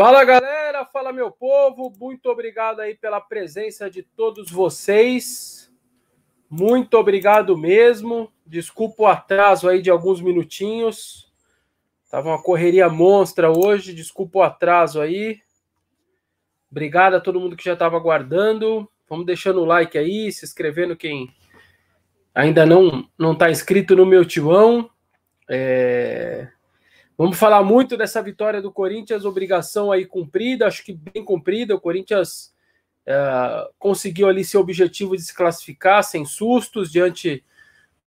[0.00, 5.70] Fala galera, fala meu povo, muito obrigado aí pela presença de todos vocês.
[6.48, 8.32] Muito obrigado mesmo.
[8.46, 11.30] Desculpa o atraso aí de alguns minutinhos.
[12.10, 15.38] Tava uma correria monstra hoje, desculpa o atraso aí.
[16.70, 18.90] Obrigado a todo mundo que já estava aguardando.
[19.06, 21.28] Vamos deixando o like aí, se inscrevendo quem
[22.34, 24.88] ainda não não está inscrito no meu timão.
[25.46, 26.48] É...
[27.20, 31.74] Vamos falar muito dessa vitória do Corinthians, obrigação aí cumprida, acho que bem cumprida.
[31.74, 32.50] O Corinthians
[33.04, 33.14] é,
[33.78, 37.44] conseguiu ali seu objetivo de se classificar sem sustos diante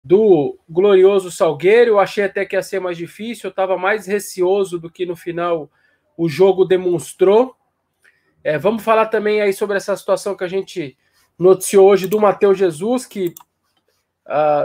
[0.03, 1.91] do glorioso Salgueiro.
[1.91, 5.15] Eu achei até que ia ser mais difícil, eu estava mais receoso do que no
[5.15, 5.71] final
[6.17, 7.55] o jogo demonstrou.
[8.43, 10.97] É, vamos falar também aí sobre essa situação que a gente
[11.39, 13.35] noticiou hoje do Matheus Jesus, que uh,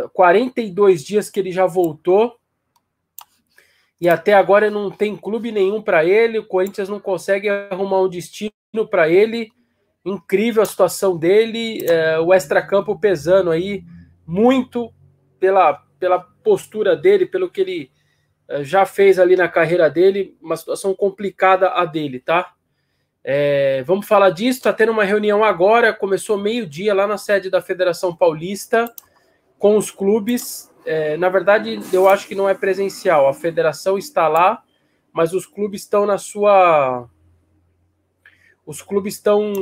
[0.06, 2.40] ah, 42 dias que ele já voltou
[4.00, 6.40] e até agora não tem clube nenhum para ele.
[6.40, 8.52] O Corinthians não consegue arrumar um destino
[8.90, 9.50] para ele.
[10.06, 13.84] Incrível a situação dele, é, o extracampo pesando aí
[14.26, 14.94] muito
[15.40, 17.92] pela, pela postura dele, pelo que ele
[18.48, 20.38] é, já fez ali na carreira dele.
[20.42, 22.54] Uma situação complicada a dele, tá?
[23.24, 24.60] É, vamos falar disso.
[24.60, 25.92] Está tendo uma reunião agora.
[25.92, 28.94] Começou meio-dia lá na sede da Federação Paulista
[29.58, 33.28] com os clubes é, na verdade, eu acho que não é presencial.
[33.28, 34.64] A federação está lá,
[35.12, 37.10] mas os clubes estão na sua.
[38.66, 39.54] Os clubes estão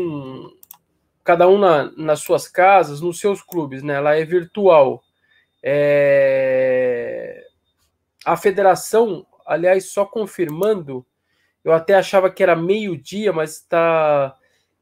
[1.24, 3.96] cada um na, nas suas casas, nos seus clubes, né?
[3.96, 5.04] Ela é virtual.
[5.64, 7.44] É...
[8.24, 11.04] A federação, aliás, só confirmando,
[11.64, 14.38] eu até achava que era meio-dia, mas está.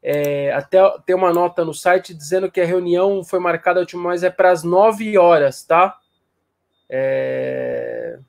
[0.05, 4.30] É, até tem uma nota no site dizendo que a reunião foi marcada, mas é
[4.30, 5.97] para as 9 horas, tá?
[6.95, 8.19] É...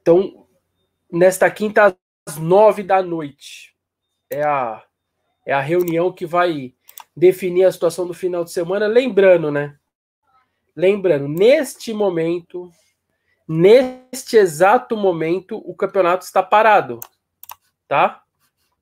[0.00, 0.46] Então,
[1.12, 1.94] nesta quinta,
[2.26, 3.76] às nove da noite,
[4.30, 4.82] é a,
[5.44, 6.72] é a reunião que vai
[7.14, 8.86] definir a situação do final de semana.
[8.86, 9.76] Lembrando, né?
[10.74, 12.70] Lembrando, neste momento,
[13.46, 16.98] neste exato momento, o campeonato está parado,
[17.86, 18.22] tá?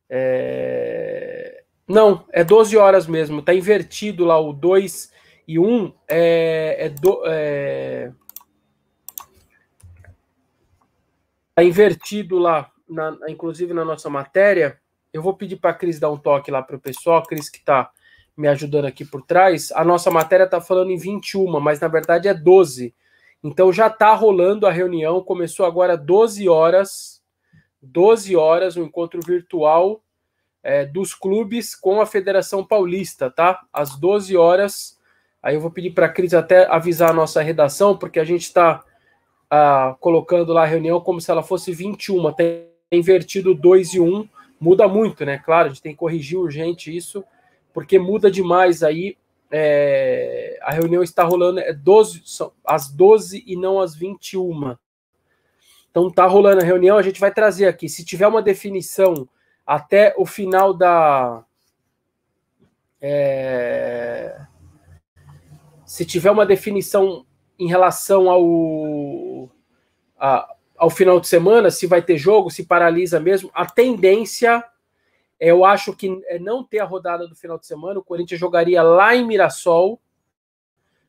[0.08, 1.64] É...
[1.88, 5.18] Não, é 12 horas mesmo, tá invertido lá o 2
[5.48, 8.12] e um é, é, do, é
[11.54, 14.78] tá invertido lá, na, inclusive na nossa matéria.
[15.10, 17.58] Eu vou pedir para a Cris dar um toque lá para o pessoal, Cris que
[17.58, 17.90] está
[18.36, 19.72] me ajudando aqui por trás.
[19.72, 22.94] A nossa matéria está falando em 21, mas na verdade é 12.
[23.42, 27.22] Então já está rolando a reunião, começou agora 12 horas,
[27.80, 30.04] 12 horas, o um encontro virtual
[30.62, 33.58] é, dos clubes com a Federação Paulista, tá?
[33.72, 34.97] Às 12 horas
[35.42, 38.42] Aí eu vou pedir para a Cris até avisar a nossa redação, porque a gente
[38.42, 38.82] está
[39.50, 44.28] ah, colocando lá a reunião como se ela fosse 21, tem invertido 2 e 1,
[44.60, 45.38] muda muito, né?
[45.38, 47.24] Claro, a gente tem que corrigir urgente isso,
[47.72, 49.16] porque muda demais aí.
[49.50, 54.76] É, a reunião está rolando é 12, são, às 12 e não às 21.
[55.90, 57.88] Então tá rolando a reunião, a gente vai trazer aqui.
[57.88, 59.28] Se tiver uma definição
[59.66, 61.44] até o final da.
[63.00, 64.38] É,
[65.88, 67.24] se tiver uma definição
[67.58, 69.50] em relação ao,
[70.18, 74.62] a, ao final de semana, se vai ter jogo, se paralisa mesmo, a tendência,
[75.40, 77.98] eu acho que é não ter a rodada do final de semana.
[77.98, 79.98] O Corinthians jogaria lá em Mirassol,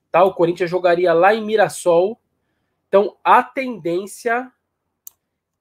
[0.09, 0.23] tá?
[0.23, 2.17] O Corinthians jogaria lá em Mirassol.
[2.87, 4.49] Então, a tendência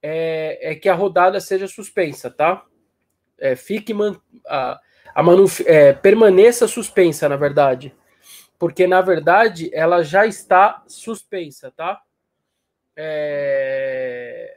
[0.01, 2.65] é, é que a rodada seja suspensa, tá?
[3.37, 4.15] É, fique man,
[4.47, 4.79] a,
[5.13, 7.93] a manuf, é, permaneça suspensa, na verdade
[8.59, 12.01] porque na verdade ela já está suspensa, tá?
[12.95, 14.53] É...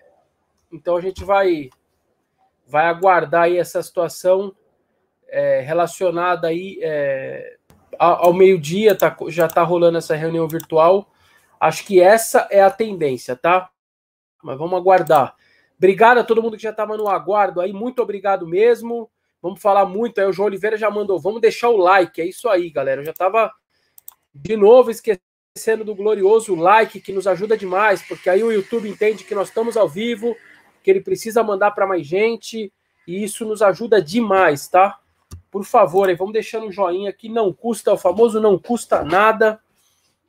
[0.72, 1.70] Então a gente vai
[2.66, 4.54] vai aguardar aí essa situação
[5.28, 7.56] é, relacionada aí é,
[7.98, 11.10] ao, meio-dia, tá, já está rolando essa reunião virtual.
[11.60, 13.70] Acho que essa é a tendência, tá?
[14.43, 15.34] Mas vamos aguardar.
[15.76, 19.10] Obrigado a todo mundo que já estava no aguardo aí, muito obrigado mesmo.
[19.40, 20.26] Vamos falar muito aí.
[20.26, 21.19] O João Oliveira já mandou.
[21.19, 22.20] Vamos deixar o like.
[22.20, 23.00] É isso aí, galera.
[23.00, 23.52] Eu já estava
[24.34, 29.25] de novo, esquecendo do glorioso like, que nos ajuda demais, porque aí o YouTube entende
[29.25, 30.37] que nós estamos ao vivo,
[30.82, 32.73] que ele precisa mandar para mais gente,
[33.06, 34.99] e isso nos ajuda demais, tá?
[35.50, 39.61] Por favor, aí, vamos deixando um joinha que não custa, o famoso não custa nada,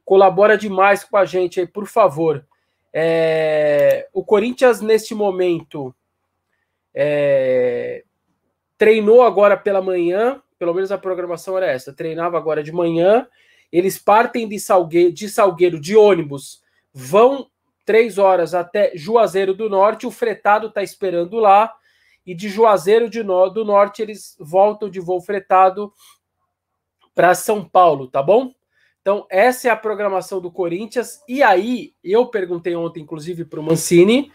[0.03, 2.45] colabora demais com a gente aí, por favor.
[2.91, 5.95] É, o Corinthians, neste momento,
[6.93, 8.03] é,
[8.77, 13.27] treinou agora pela manhã, pelo menos a programação era essa, treinava agora de manhã,
[13.73, 16.61] eles partem de Salgueiro, de Salgueiro de ônibus,
[16.93, 17.47] vão
[17.83, 21.73] três horas até Juazeiro do Norte, o fretado está esperando lá,
[22.23, 25.91] e de Juazeiro de no, do Norte eles voltam de voo fretado
[27.15, 28.53] para São Paulo, tá bom?
[29.01, 31.21] Então, essa é a programação do Corinthians.
[31.27, 34.31] E aí, eu perguntei ontem, inclusive, para o Mancini,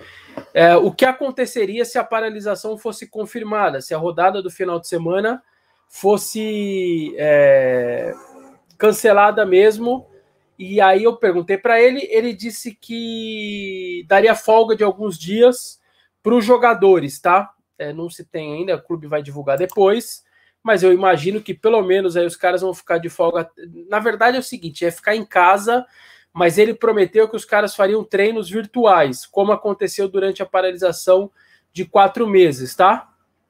[0.52, 4.86] é, o que aconteceria se a paralisação fosse confirmada, se a rodada do final de
[4.86, 5.42] semana
[5.88, 8.12] fosse é,
[8.78, 10.06] cancelada mesmo.
[10.58, 15.80] E aí eu perguntei para ele, ele disse que daria folga de alguns dias
[16.22, 17.50] para os jogadores, tá?
[17.76, 20.26] É, não se tem ainda, o clube vai divulgar depois
[20.62, 23.50] mas eu imagino que pelo menos aí os caras vão ficar de folga.
[23.88, 25.86] Na verdade é o seguinte, é ficar em casa,
[26.30, 31.30] mas ele prometeu que os caras fariam treinos virtuais, como aconteceu durante a paralisação
[31.72, 33.08] de quatro meses, tá?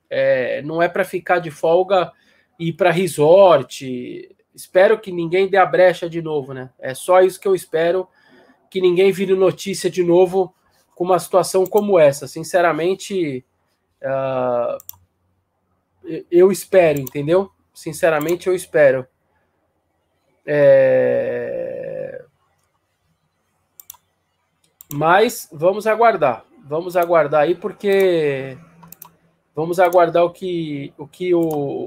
[0.08, 2.12] É, não é para ficar de folga
[2.58, 4.36] e ir para resort.
[4.58, 6.68] Espero que ninguém dê a brecha de novo, né?
[6.80, 8.08] É só isso que eu espero,
[8.68, 10.52] que ninguém vire notícia de novo
[10.96, 12.26] com uma situação como essa.
[12.26, 13.46] Sinceramente,
[14.02, 14.76] uh,
[16.28, 17.52] eu espero, entendeu?
[17.72, 19.06] Sinceramente, eu espero.
[20.44, 22.24] É...
[24.92, 26.44] Mas vamos aguardar.
[26.64, 28.58] Vamos aguardar aí, porque
[29.54, 31.42] vamos aguardar o que o, que o,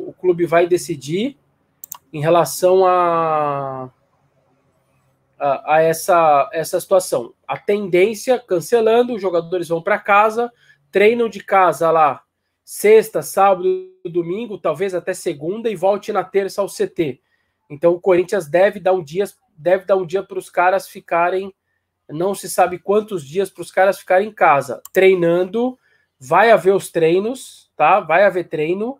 [0.07, 1.37] o clube vai decidir
[2.11, 3.89] em relação a,
[5.39, 7.33] a, a, essa, essa situação.
[7.47, 10.51] A tendência, cancelando, os jogadores vão para casa,
[10.91, 12.23] treinam de casa lá
[12.63, 17.19] sexta, sábado, domingo, talvez até segunda e volte na terça ao CT.
[17.69, 19.25] Então o Corinthians deve dar um dia,
[19.57, 21.53] deve dar um dia para os caras ficarem,
[22.09, 25.77] não se sabe quantos dias para os caras ficarem em casa, treinando.
[26.19, 27.99] Vai haver os treinos, tá?
[27.99, 28.97] Vai haver treino,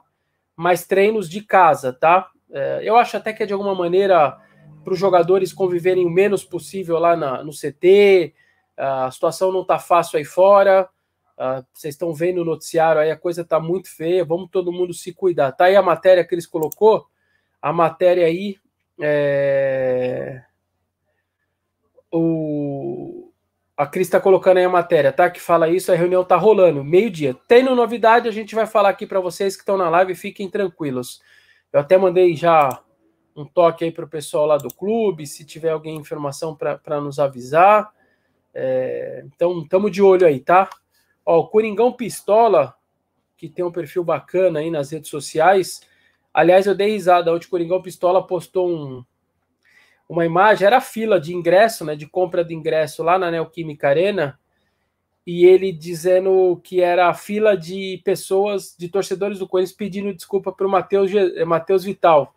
[0.56, 2.31] mas treinos de casa, tá?
[2.53, 4.38] É, eu acho até que é de alguma maneira
[4.83, 8.33] para os jogadores conviverem o menos possível lá na, no CT.
[8.77, 10.89] A situação não está fácil aí fora.
[11.38, 14.94] Uh, vocês estão vendo o noticiário aí, a coisa está muito feia, vamos todo mundo
[14.94, 15.51] se cuidar.
[15.51, 17.07] Tá aí a matéria que eles colocou,
[17.59, 18.57] a matéria aí,
[19.00, 20.44] é...
[22.12, 23.31] o...
[23.75, 25.31] a Cris está colocando aí a matéria, tá?
[25.31, 27.36] Que fala isso, a reunião tá rolando, meio-dia.
[27.47, 31.21] Tendo novidade, a gente vai falar aqui para vocês que estão na live, fiquem tranquilos.
[31.71, 32.81] Eu até mandei já
[33.35, 37.19] um toque aí para o pessoal lá do clube, se tiver alguém informação para nos
[37.19, 37.91] avisar.
[38.53, 39.23] É...
[39.25, 40.69] Então, estamos de olho aí, tá?
[41.25, 42.75] Ó, o Coringão Pistola,
[43.38, 45.81] que tem um perfil bacana aí nas redes sociais.
[46.33, 47.31] Aliás, eu dei risada.
[47.31, 49.06] Hoje o Coringão Pistola postou um,
[50.09, 51.95] uma imagem, era fila de ingresso, né?
[51.95, 54.38] De compra de ingresso lá na Neoquímica Arena.
[55.25, 60.51] E ele dizendo que era a fila de pessoas, de torcedores do Corinthians, pedindo desculpa
[60.51, 62.33] para o Matheus Vital.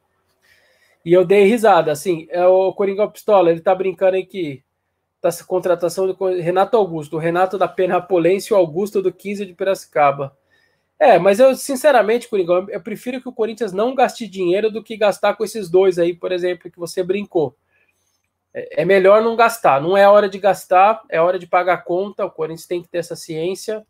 [1.05, 4.63] E eu dei risada, assim, é o Coringão Pistola, ele tá brincando aí que
[5.21, 9.55] da contratação do Renato Augusto, o Renato da Penapolense e o Augusto do 15 de
[9.55, 10.37] Piracicaba.
[10.99, 14.97] É, mas eu, sinceramente, Coringão, eu prefiro que o Corinthians não gaste dinheiro do que
[14.97, 17.57] gastar com esses dois aí, por exemplo, que você brincou.
[18.55, 21.79] É, é melhor não gastar, não é hora de gastar, é hora de pagar a
[21.79, 23.85] conta, o Corinthians tem que ter essa ciência.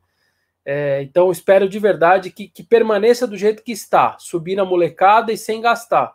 [0.65, 5.31] É, então, espero de verdade que, que permaneça do jeito que está, subir na molecada
[5.31, 6.15] e sem gastar.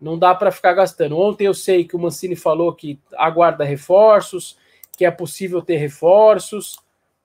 [0.00, 1.16] Não dá para ficar gastando.
[1.16, 4.58] Ontem eu sei que o Mancini falou que aguarda reforços,
[4.98, 6.76] que é possível ter reforços,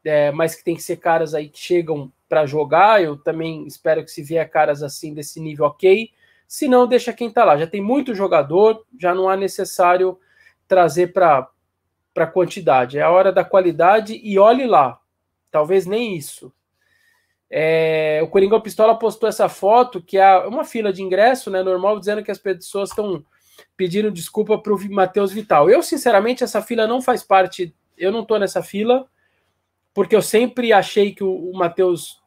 [0.06, 3.01] é, mas que tem que ser caras aí que chegam para jogar.
[3.03, 6.12] Eu também espero que se vier caras assim desse nível, ok.
[6.48, 7.58] Se não, deixa quem está lá.
[7.58, 10.20] Já tem muito jogador, já não há necessário
[10.67, 11.50] trazer para
[12.13, 12.97] para quantidade.
[12.97, 15.00] É a hora da qualidade e olhe lá.
[15.51, 16.51] Talvez nem isso.
[17.47, 21.62] É, o Coringão Pistola postou essa foto, que é uma fila de ingresso, né?
[21.62, 23.24] Normal, dizendo que as pessoas estão
[23.75, 25.69] pedindo desculpa para o Matheus Vital.
[25.69, 27.75] Eu, sinceramente, essa fila não faz parte.
[27.95, 29.05] Eu não estou nessa fila,
[29.93, 32.21] porque eu sempre achei que o, o Matheus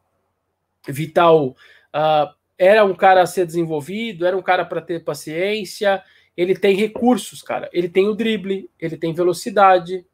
[0.87, 6.01] Vital uh, era um cara a ser desenvolvido, era um cara para ter paciência.
[6.35, 7.69] Ele tem recursos, cara.
[7.73, 10.05] Ele tem o drible, ele tem velocidade,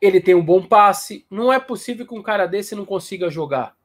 [0.00, 1.26] ele tem um bom passe.
[1.30, 3.76] Não é possível que um cara desse não consiga jogar.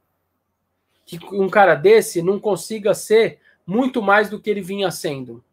[1.05, 5.43] Que um cara desse não consiga ser muito mais do que ele vinha sendo.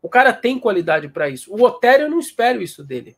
[0.00, 1.54] O cara tem qualidade para isso.
[1.54, 3.16] O Otério, eu não espero isso dele.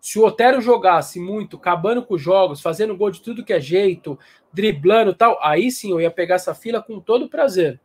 [0.00, 3.60] Se o Otério jogasse muito, acabando com os jogos, fazendo gol de tudo que é
[3.60, 4.18] jeito,
[4.52, 7.80] driblando tal, aí sim eu ia pegar essa fila com todo prazer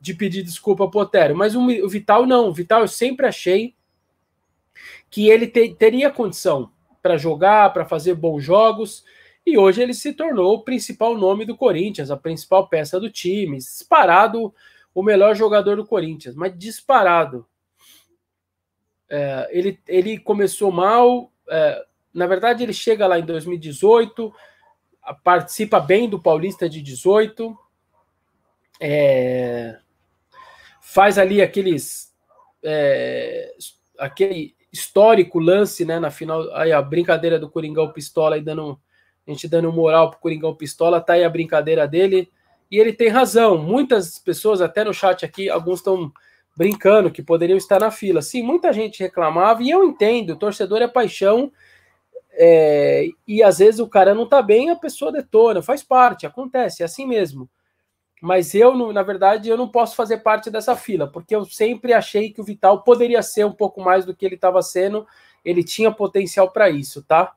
[0.00, 1.36] de pedir desculpa pro Otério.
[1.36, 2.48] Mas o Vital não.
[2.48, 3.74] O Vital eu sempre achei
[5.10, 6.70] que ele te, teria condição
[7.02, 9.04] para jogar, para fazer bons jogos.
[9.44, 13.58] E hoje ele se tornou o principal nome do Corinthians, a principal peça do time,
[13.58, 14.54] disparado
[14.94, 17.46] o melhor jogador do Corinthians, mas disparado.
[19.08, 24.32] É, ele, ele começou mal, é, na verdade, ele chega lá em 2018,
[25.24, 27.56] participa bem do Paulista de 18,
[28.80, 29.78] é,
[30.92, 32.12] faz ali aqueles.
[32.62, 33.52] É,
[33.98, 36.52] aquele histórico lance né, na final.
[36.54, 38.78] Aí a brincadeira do Coringão Pistola aí dando.
[39.26, 42.28] A gente dando moral pro Coringão Pistola, tá aí a brincadeira dele.
[42.70, 43.58] E ele tem razão.
[43.58, 46.10] Muitas pessoas, até no chat aqui, alguns estão
[46.56, 48.22] brincando que poderiam estar na fila.
[48.22, 51.52] Sim, muita gente reclamava, e eu entendo, torcedor é paixão,
[52.32, 56.82] é, e às vezes o cara não tá bem, a pessoa detona, faz parte, acontece,
[56.82, 57.48] é assim mesmo.
[58.20, 62.30] Mas eu, na verdade, eu não posso fazer parte dessa fila, porque eu sempre achei
[62.30, 65.06] que o Vital poderia ser um pouco mais do que ele estava sendo,
[65.42, 67.34] ele tinha potencial para isso, tá?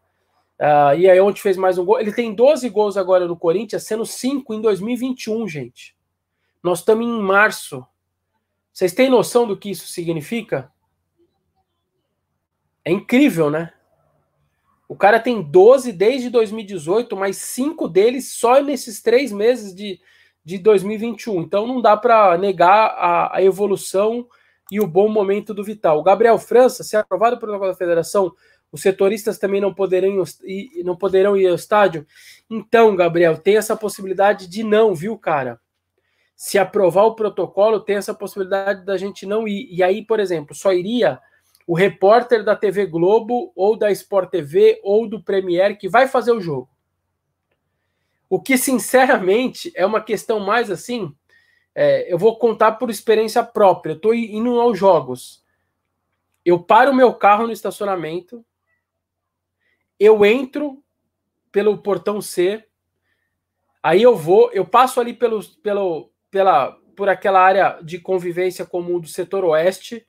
[0.59, 1.99] Uh, e aí, ontem fez mais um gol.
[1.99, 5.95] Ele tem 12 gols agora no Corinthians, sendo 5 em 2021, gente.
[6.61, 7.85] Nós estamos em março.
[8.71, 10.71] Vocês têm noção do que isso significa?
[12.83, 13.71] É incrível, né?
[14.87, 19.99] O cara tem 12 desde 2018, mas cinco deles só nesses três meses de,
[20.43, 21.41] de 2021.
[21.41, 24.27] Então não dá para negar a, a, evolução
[24.71, 25.99] e o bom momento do Vital.
[25.99, 28.33] O Gabriel França, se aprovado pela Federação,
[28.71, 32.05] os setoristas também não poderão, ir, não poderão ir ao estádio.
[32.49, 35.59] Então, Gabriel, tem essa possibilidade de não, viu, cara?
[36.35, 39.67] se aprovar o protocolo, tem essa possibilidade da gente não ir.
[39.71, 41.17] E aí, por exemplo, só iria
[41.65, 46.33] o repórter da TV Globo, ou da Sport TV, ou do Premier, que vai fazer
[46.33, 46.67] o jogo.
[48.33, 51.15] O que, sinceramente, é uma questão mais assim.
[51.75, 53.91] É, eu vou contar por experiência própria.
[53.91, 55.43] Eu estou indo aos jogos.
[56.43, 58.43] Eu paro o meu carro no estacionamento,
[59.99, 60.83] eu entro
[61.51, 62.65] pelo portão C,
[63.83, 68.99] aí eu vou, eu passo ali pelo, pelo, pela, por aquela área de convivência comum
[68.99, 70.07] do setor oeste,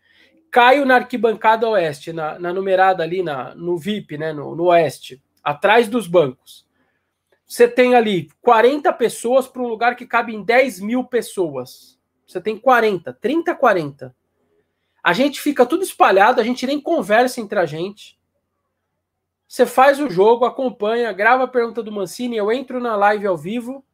[0.50, 5.22] caio na arquibancada oeste, na, na numerada ali na, no VIP, né, no, no oeste,
[5.42, 6.64] atrás dos bancos.
[7.46, 11.98] Você tem ali 40 pessoas para um lugar que cabe em 10 mil pessoas.
[12.26, 14.16] Você tem 40, 30, 40.
[15.02, 18.18] A gente fica tudo espalhado, a gente nem conversa entre a gente.
[19.46, 23.36] Você faz o jogo, acompanha, grava a pergunta do Mancini, eu entro na live ao
[23.36, 23.84] vivo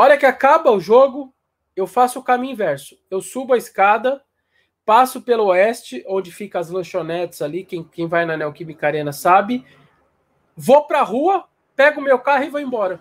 [0.00, 1.34] Hora que acaba o jogo,
[1.76, 2.98] eu faço o caminho inverso.
[3.10, 4.24] Eu subo a escada,
[4.82, 9.62] passo pelo oeste, onde fica as lanchonetes ali, quem, quem vai na Neoquímica Arena sabe.
[10.62, 13.00] Vou para a rua, pego o meu carro e vou embora.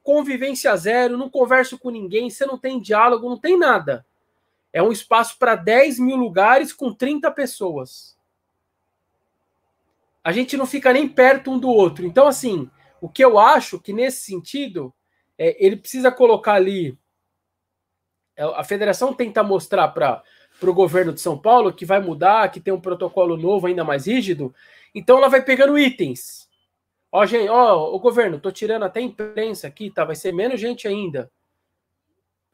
[0.00, 4.06] Convivência zero, não converso com ninguém, você não tem diálogo, não tem nada.
[4.72, 8.16] É um espaço para 10 mil lugares com 30 pessoas.
[10.22, 12.06] A gente não fica nem perto um do outro.
[12.06, 12.70] Então, assim,
[13.00, 14.94] o que eu acho que nesse sentido,
[15.36, 16.96] é, ele precisa colocar ali.
[18.36, 20.22] É, a federação tenta mostrar para
[20.62, 24.06] o governo de São Paulo que vai mudar, que tem um protocolo novo ainda mais
[24.06, 24.54] rígido.
[24.94, 26.48] Então ela vai pegando itens.
[27.10, 30.04] Ó, gente, ó, o governo, tô tirando até imprensa aqui, tá?
[30.04, 31.30] Vai ser menos gente ainda.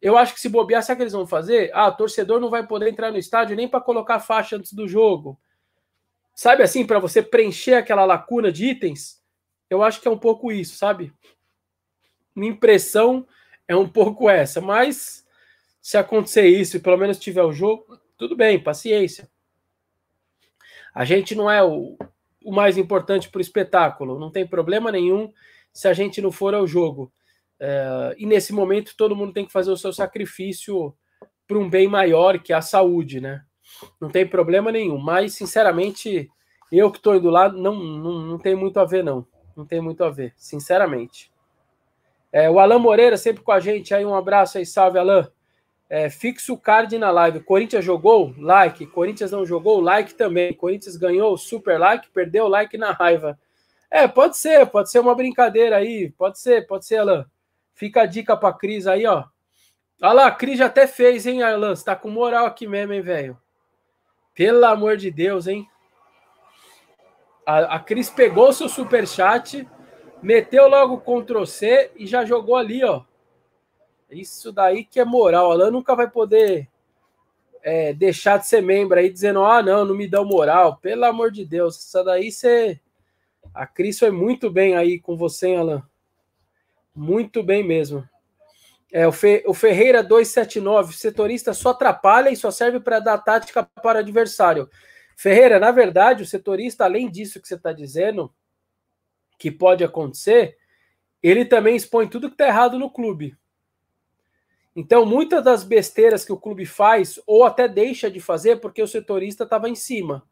[0.00, 1.70] Eu acho que se bobear, sabe o que eles vão fazer?
[1.72, 5.40] Ah, torcedor não vai poder entrar no estádio nem para colocar faixa antes do jogo.
[6.34, 9.22] Sabe assim, para você preencher aquela lacuna de itens?
[9.70, 11.12] Eu acho que é um pouco isso, sabe?
[12.34, 13.26] Minha impressão
[13.66, 15.26] é um pouco essa, mas
[15.80, 19.30] se acontecer isso e pelo menos tiver o jogo, tudo bem, paciência.
[20.94, 21.96] A gente não é o,
[22.44, 25.32] o mais importante para o espetáculo, não tem problema nenhum
[25.72, 27.12] se a gente não for ao jogo.
[27.58, 30.94] É, e nesse momento todo mundo tem que fazer o seu sacrifício
[31.46, 33.42] para um bem maior que é a saúde, né?
[34.00, 36.30] Não tem problema nenhum, mas sinceramente
[36.70, 39.80] eu que estou indo lá não, não, não tem muito a ver não não tem
[39.80, 41.32] muito a ver, sinceramente.
[42.32, 45.30] É, o Alan Moreira sempre com a gente aí, um abraço aí, salve Alan.
[45.96, 46.08] É,
[46.50, 47.38] o card na live.
[47.38, 48.34] Corinthians jogou?
[48.36, 48.84] Like.
[48.84, 49.80] Corinthians não jogou?
[49.80, 50.52] Like também.
[50.52, 51.38] Corinthians ganhou?
[51.38, 52.08] Super like.
[52.08, 52.48] Perdeu?
[52.48, 53.38] Like na raiva.
[53.88, 56.10] É, pode ser, pode ser uma brincadeira aí.
[56.18, 57.24] Pode ser, pode ser, Alan.
[57.74, 59.22] Fica a dica pra Cris aí, ó.
[60.02, 61.76] Olha lá, a Cris já até fez, hein, Alan?
[61.76, 63.38] Você tá com moral aqui mesmo, hein, velho?
[64.34, 65.64] Pelo amor de Deus, hein?
[67.46, 69.64] A, a Cris pegou seu super chat,
[70.20, 73.04] meteu logo Ctrl C e já jogou ali, ó.
[74.10, 75.52] Isso daí que é moral.
[75.52, 76.68] Ela nunca vai poder
[77.62, 80.76] é, deixar de ser membro aí dizendo: ah, não, não me dão moral.
[80.76, 82.80] Pelo amor de Deus, isso daí você.
[83.52, 85.82] A Cris foi muito bem aí com você, hein, Alan.
[86.94, 88.08] Muito bem mesmo.
[88.92, 89.42] É, o, Fe...
[89.46, 94.68] o Ferreira 279, setorista só atrapalha e só serve para dar tática para o adversário.
[95.16, 98.32] Ferreira, na verdade, o setorista, além disso que você está dizendo,
[99.38, 100.56] que pode acontecer,
[101.22, 103.36] ele também expõe tudo que está errado no clube.
[104.76, 108.88] Então, muitas das besteiras que o clube faz, ou até deixa de fazer, porque o
[108.88, 110.26] setorista estava em cima.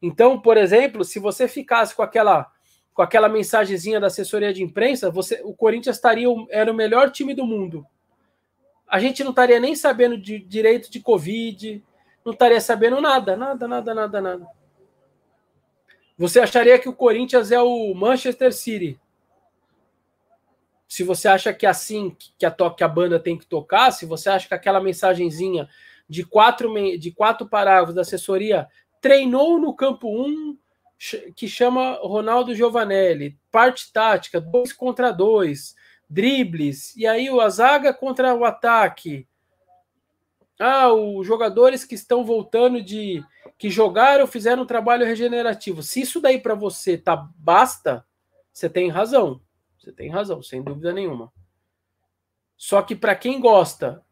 [0.00, 2.50] Então, por exemplo, se você ficasse com aquela
[2.94, 7.32] com aquela mensagenzinha da assessoria de imprensa, você, o Corinthians estaria era o melhor time
[7.32, 7.86] do mundo.
[8.86, 11.82] A gente não estaria nem sabendo de direito de Covid,
[12.22, 14.46] não estaria sabendo nada, nada, nada, nada, nada.
[16.18, 19.00] Você acharia que o Corinthians é o Manchester City?
[20.92, 24.04] Se você acha que é assim que a, que a banda tem que tocar, se
[24.04, 25.66] você acha que aquela mensagenzinha
[26.06, 28.68] de quatro, de quatro parágrafos da assessoria
[29.00, 30.58] treinou no campo 1, um,
[31.34, 35.74] que chama Ronaldo Giovanelli, parte tática, dois contra dois,
[36.10, 39.26] dribles, e aí o zaga contra o ataque.
[40.60, 43.24] Ah, os jogadores que estão voltando de
[43.56, 45.82] que jogaram, fizeram um trabalho regenerativo.
[45.82, 48.04] Se isso daí para você tá basta,
[48.52, 49.40] você tem razão.
[49.82, 51.32] Você tem razão, sem dúvida nenhuma.
[52.56, 54.04] Só que para quem gosta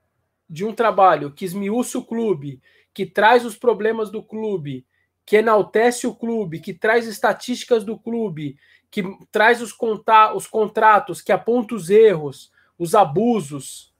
[0.49, 2.61] de um trabalho que esmiuça o clube,
[2.93, 4.85] que traz os problemas do clube,
[5.25, 8.59] que enaltece o clube, que traz estatísticas do clube,
[8.91, 13.95] que traz os, conta os contratos, que aponta os erros, os abusos.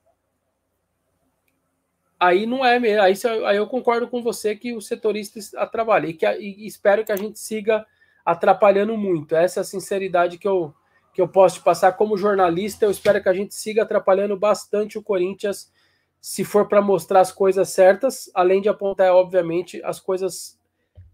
[2.19, 3.01] Aí não é mesmo.
[3.01, 3.13] Aí,
[3.45, 7.15] aí eu concordo com você que o setorista atrapalha e, que, e espero que a
[7.15, 7.85] gente siga
[8.25, 9.33] atrapalhando muito.
[9.33, 10.75] Essa é a sinceridade que eu,
[11.13, 12.85] que eu posso te passar como jornalista.
[12.85, 15.71] Eu espero que a gente siga atrapalhando bastante o Corinthians,
[16.19, 20.59] se for para mostrar as coisas certas, além de apontar, obviamente, as coisas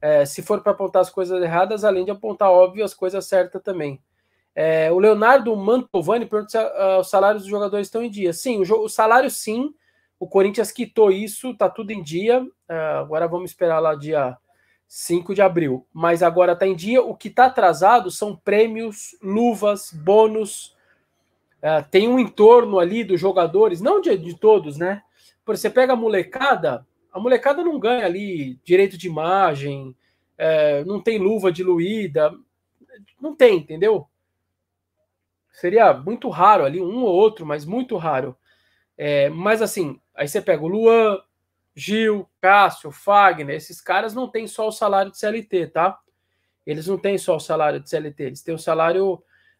[0.01, 3.61] é, se for para apontar as coisas erradas, além de apontar, óbvio, as coisas certas
[3.63, 4.01] também.
[4.53, 8.33] É, o Leonardo Mantovani pergunta se uh, os salários dos jogadores estão em dia.
[8.33, 9.73] Sim, o, o salário sim.
[10.19, 12.41] O Corinthians quitou isso, tá tudo em dia.
[12.41, 14.35] Uh, agora vamos esperar lá dia
[14.87, 15.85] 5 de abril.
[15.93, 17.01] Mas agora tá em dia.
[17.01, 20.75] O que tá atrasado são prêmios, luvas, bônus.
[21.57, 25.01] Uh, tem um entorno ali dos jogadores, não de, de todos, né?
[25.43, 29.95] Por você pega a molecada, a molecada não ganha ali direito de imagem,
[30.37, 32.31] é, não tem luva diluída,
[33.19, 34.07] não tem, entendeu?
[35.51, 38.37] Seria muito raro ali, um ou outro, mas muito raro.
[38.95, 41.19] É, mas assim, aí você pega o Luan,
[41.79, 45.99] Gil, Cássio, Fagner, esses caras não têm só o salário de CLT, tá?
[46.65, 49.13] Eles não têm só o salário de CLT, eles têm o salário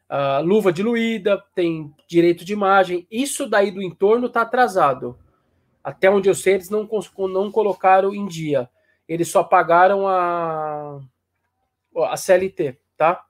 [0.10, 3.06] uh, luva diluída, tem direito de imagem.
[3.12, 5.16] Isso daí do entorno tá atrasado.
[5.84, 6.90] Até onde eu sei, eles não,
[7.30, 8.68] não colocaram em dia.
[9.08, 11.00] Eles só pagaram a,
[12.10, 13.24] a CLT, tá?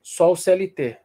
[0.00, 0.96] Só o CLT.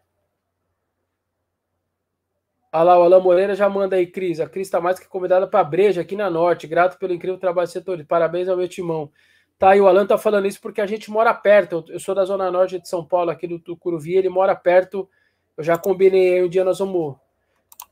[2.71, 4.39] Olha lá, o Alain Moreira já manda aí, Cris.
[4.39, 6.67] A Cris está mais que convidada para Breja aqui na Norte.
[6.67, 8.03] Grato pelo incrível trabalho setor.
[8.05, 9.11] Parabéns ao meu timão.
[9.57, 11.83] Tá, e o Alan tá falando isso porque a gente mora perto.
[11.87, 14.15] Eu, sou da Zona Norte de São Paulo, aqui do Tucuruvi.
[14.15, 15.09] Ele mora perto.
[15.57, 17.15] Eu já combinei aí um dia nós vamos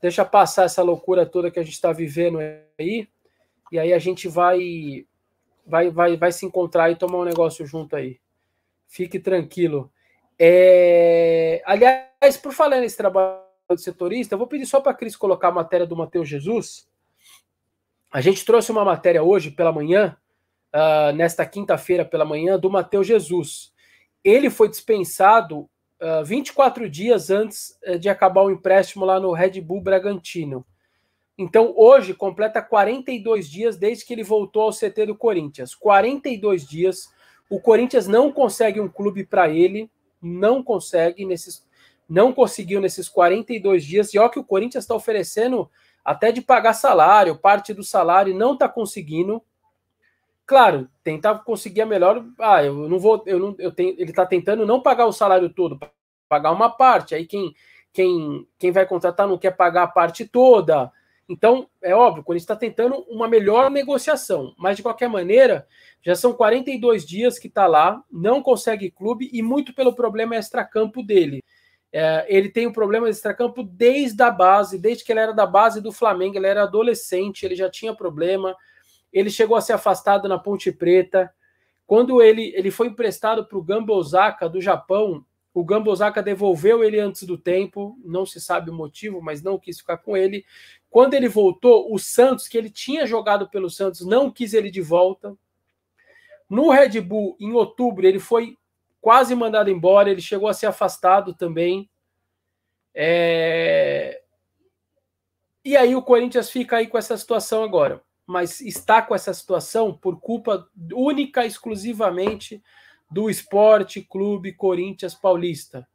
[0.00, 2.38] deixa passar essa loucura toda que a gente está vivendo
[2.78, 3.08] aí,
[3.72, 5.06] e aí a gente vai,
[5.66, 8.20] vai, vai, vai se encontrar e tomar um negócio junto aí.
[8.86, 9.90] Fique tranquilo.
[10.38, 11.60] É...
[11.64, 15.48] Aliás, por falar nesse trabalho de setorista, eu vou pedir só para a Cris colocar
[15.48, 16.88] a matéria do Matheus Jesus.
[18.12, 20.16] A gente trouxe uma matéria hoje pela manhã,
[20.72, 23.72] uh, nesta quinta-feira pela manhã, do Matheus Jesus.
[24.22, 29.32] Ele foi dispensado uh, ah, 24 dias antes uh, de acabar o empréstimo lá no
[29.32, 30.64] Red Bull Bragantino.
[31.36, 35.74] Então, hoje completa 42 dias desde que ele voltou ao CT do Corinthians.
[35.74, 37.12] 42 dias.
[37.50, 39.90] O Corinthians não consegue um clube para ele,
[40.22, 41.65] não consegue nesses
[42.08, 44.12] não conseguiu nesses 42 dias.
[44.12, 45.70] E olha que o Corinthians está oferecendo
[46.04, 49.42] até de pagar salário, parte do salário, não está conseguindo.
[50.46, 52.24] Claro, tentar conseguir a melhor.
[52.38, 53.22] Ah, eu não vou.
[53.26, 55.80] Eu não, eu tenho, ele está tentando não pagar o salário todo,
[56.28, 57.14] pagar uma parte.
[57.14, 57.52] Aí quem,
[57.92, 60.92] quem, quem vai contratar não quer pagar a parte toda.
[61.28, 64.54] Então, é óbvio, quando está tentando uma melhor negociação.
[64.56, 65.66] Mas, de qualquer maneira,
[66.00, 71.02] já são 42 dias que está lá, não consegue clube e muito pelo problema extracampo
[71.02, 71.42] dele.
[71.92, 75.80] É, ele tem um problema extracampo desde a base, desde que ele era da base
[75.80, 78.56] do Flamengo, ele era adolescente, ele já tinha problema
[79.12, 81.32] ele chegou a ser afastado na Ponte Preta.
[81.86, 86.84] Quando ele, ele foi emprestado para o Gamba Osaka do Japão, o Gamba Osaka devolveu
[86.84, 90.44] ele antes do tempo, não se sabe o motivo, mas não quis ficar com ele.
[90.90, 94.82] Quando ele voltou, o Santos, que ele tinha jogado pelo Santos, não quis ele de
[94.82, 95.34] volta.
[96.46, 98.58] No Red Bull, em outubro, ele foi
[99.00, 101.88] quase mandado embora, ele chegou a ser afastado também.
[102.94, 104.22] É...
[105.64, 109.94] E aí o Corinthians fica aí com essa situação agora mas está com essa situação
[109.94, 112.60] por culpa única exclusivamente
[113.08, 115.86] do Esporte Clube Corinthians Paulista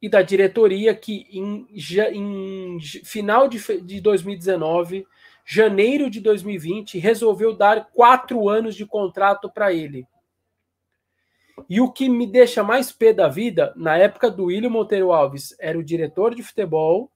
[0.00, 5.06] e da diretoria que em, em final de, de 2019,
[5.44, 10.06] janeiro de 2020, resolveu dar quatro anos de contrato para ele.
[11.68, 15.54] E o que me deixa mais pé da vida, na época do William Monteiro Alves,
[15.58, 17.10] era o diretor de futebol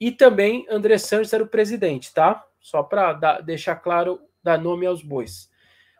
[0.00, 2.44] e também André Santos era o presidente, tá?
[2.60, 5.50] Só para deixar claro, dar nome aos bois.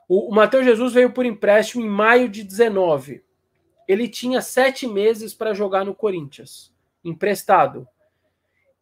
[0.09, 3.23] O, o Matheus Jesus veio por empréstimo em maio de 19.
[3.87, 6.73] Ele tinha sete meses para jogar no Corinthians,
[7.05, 7.87] emprestado.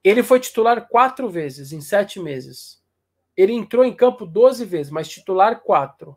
[0.05, 2.83] Ele foi titular quatro vezes em sete meses.
[3.37, 6.17] Ele entrou em campo 12 vezes, mas titular quatro.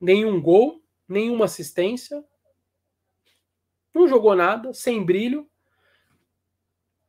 [0.00, 2.24] Nenhum gol, nenhuma assistência.
[3.94, 5.48] Não jogou nada, sem brilho.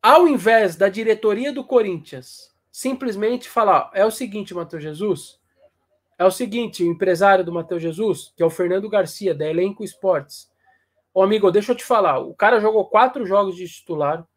[0.01, 5.39] Ao invés da diretoria do Corinthians simplesmente falar: é o seguinte, Matheus Jesus,
[6.17, 9.83] é o seguinte, o empresário do Matheus Jesus, que é o Fernando Garcia, da Elenco
[9.83, 10.51] Esportes.
[11.13, 14.27] Ô amigo, deixa eu te falar, o cara jogou quatro jogos de titular.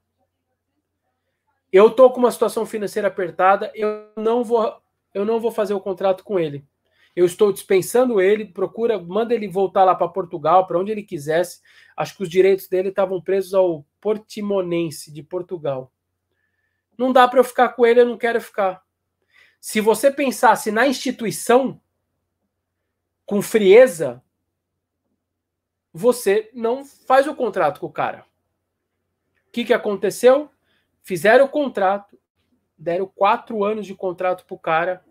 [1.72, 4.80] Eu tô com uma situação financeira apertada, eu não vou,
[5.12, 6.64] eu não vou fazer o contrato com ele.
[7.18, 11.60] Eu estou dispensando ele, procura, manda ele voltar lá para Portugal, para onde ele quisesse.
[11.96, 15.92] Acho que os direitos dele estavam presos ao Portimonense de Portugal.
[16.96, 18.84] Não dá para eu ficar com ele, eu não quero ficar.
[19.60, 21.80] Se você pensasse na instituição
[23.26, 24.22] com frieza,
[25.92, 28.24] você não faz o contrato com o cara.
[29.48, 30.48] O que, que aconteceu?
[31.02, 32.16] Fizeram o contrato,
[32.78, 35.04] deram quatro anos de contrato para o cara,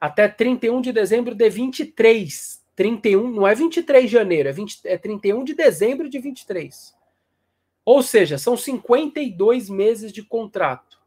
[0.00, 2.60] até 31 de dezembro de 23.
[2.74, 6.96] 31, não é 23 de janeiro, é, 20, é 31 de dezembro de 23.
[7.84, 10.98] Ou seja, são 52 meses de contrato.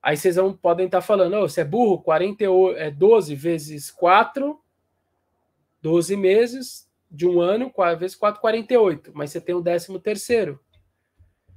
[0.00, 4.60] Aí vocês vão, podem estar falando, oh, você é burro, 48, é 12 vezes 4,
[5.82, 9.10] 12 meses de um ano, 4 vezes 4, 48.
[9.14, 10.60] Mas você tem o um décimo terceiro.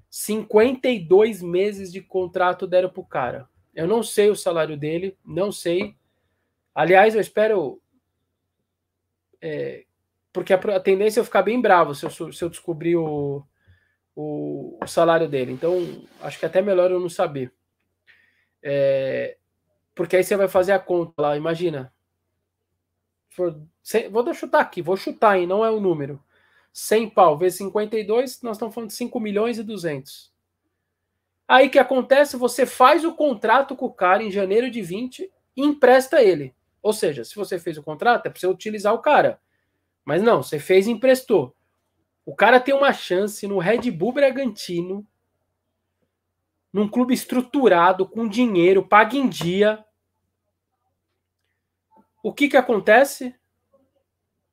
[0.10, 3.48] 52 meses de contrato deram pro cara.
[3.78, 5.96] Eu não sei o salário dele, não sei.
[6.74, 7.80] Aliás, eu espero.
[9.40, 9.86] É,
[10.34, 13.46] porque a, a, tendência é eu ficar bem bravo se eu, se eu descobrir o,
[14.16, 15.52] o, o salário dele.
[15.52, 15.76] Então,
[16.22, 17.54] acho que é até melhor eu não saber.
[18.63, 19.38] É,
[19.94, 21.94] porque aí você vai fazer a conta lá, imagina.
[23.30, 23.62] For,
[24.10, 26.20] vou chutar aqui, vou chutar, hein, não é o número.
[26.74, 30.36] 100 pau vezes 52, nós estamos falando de 5 milhões e 200.
[31.48, 32.36] Aí que acontece?
[32.36, 36.54] Você faz o contrato com o cara em janeiro de 20 e empresta ele.
[36.82, 39.40] Ou seja, se você fez o contrato, é para você utilizar o cara.
[40.04, 41.56] Mas não, você fez e emprestou.
[42.26, 45.08] O cara tem uma chance no Red Bull Bragantino
[46.72, 49.84] num clube estruturado, com dinheiro, paga em dia.
[52.22, 53.34] O que, que acontece?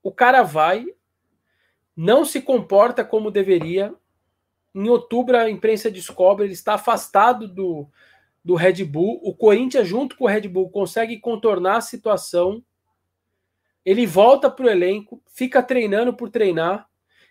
[0.02, 0.86] O cara vai,
[1.96, 3.94] não se comporta como deveria.
[4.74, 7.86] Em outubro, a imprensa descobre, ele está afastado do,
[8.44, 9.20] do Red Bull.
[9.22, 12.62] O Corinthians, junto com o Red Bull, consegue contornar a situação.
[13.84, 16.88] Ele volta para o elenco, fica treinando por treinar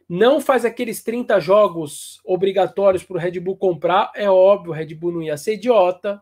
[0.08, 4.94] não faz aqueles 30 jogos obrigatórios para o Red Bull comprar, é óbvio, o Red
[4.94, 6.22] Bull não ia ser idiota,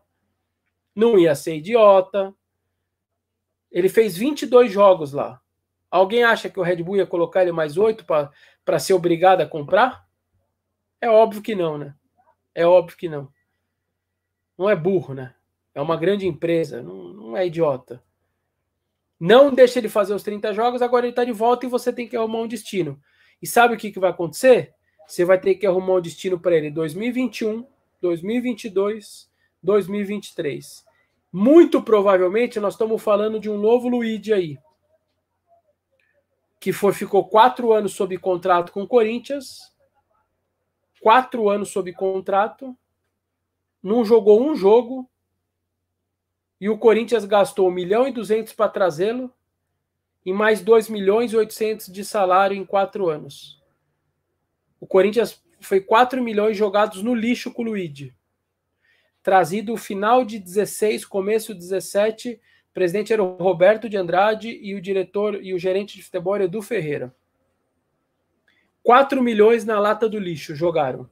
[0.94, 2.34] não ia ser idiota.
[3.70, 5.40] Ele fez 22 jogos lá.
[5.90, 9.46] Alguém acha que o Red Bull ia colocar ele mais oito para ser obrigado a
[9.46, 10.06] comprar?
[11.02, 11.96] É óbvio que não, né?
[12.54, 13.28] É óbvio que não.
[14.56, 15.34] Não é burro, né?
[15.74, 18.00] É uma grande empresa, não, não é idiota.
[19.18, 22.08] Não deixa ele fazer os 30 jogos, agora ele está de volta e você tem
[22.08, 23.00] que arrumar um destino.
[23.40, 24.74] E sabe o que, que vai acontecer?
[25.04, 27.66] Você vai ter que arrumar um destino para ele 2021,
[28.00, 29.28] 2022,
[29.60, 30.84] 2023.
[31.32, 34.58] Muito provavelmente nós estamos falando de um novo Luigi aí.
[36.60, 39.71] Que foi, ficou quatro anos sob contrato com o Corinthians.
[41.02, 42.78] Quatro anos sob contrato.
[43.82, 45.10] Não jogou um jogo.
[46.60, 49.34] E o Corinthians gastou 1 milhão e 200 para trazê-lo
[50.24, 53.60] e mais 2 milhões e 800 de salário em quatro anos.
[54.78, 58.14] O Corinthians foi 4 milhões jogados no lixo com o Luigi.
[59.24, 64.76] Trazido final de 16, começo de 17, o presidente era o Roberto de Andrade e
[64.76, 67.12] o diretor e o gerente de futebol era Edu Ferreira.
[68.82, 71.08] 4 milhões na lata do lixo jogaram.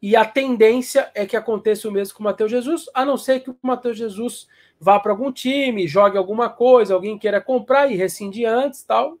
[0.00, 3.40] E a tendência é que aconteça o mesmo com o Matheus Jesus, a não ser
[3.40, 4.48] que o Matheus Jesus
[4.80, 9.16] vá para algum time, jogue alguma coisa, alguém queira comprar e rescinde antes, tal.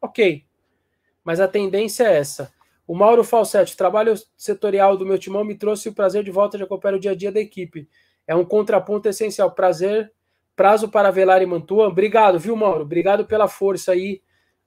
[0.00, 0.44] Ok.
[1.24, 2.52] Mas a tendência é essa.
[2.86, 6.64] O Mauro Falsetti, trabalho setorial do meu timão me trouxe o prazer de volta de
[6.64, 7.88] acompanhar o dia a dia da equipe.
[8.26, 9.50] É um contraponto essencial.
[9.50, 10.12] Prazer,
[10.54, 11.88] prazo para Velar e Mantua.
[11.88, 12.82] Obrigado, viu, Mauro?
[12.82, 14.20] Obrigado pela força aí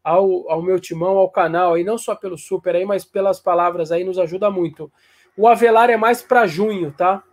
[0.09, 3.91] ao, ao meu timão, ao canal aí, não só pelo super aí, mas pelas palavras
[3.91, 4.91] aí, nos ajuda muito.
[5.37, 7.23] O Avelar é mais para junho, tá?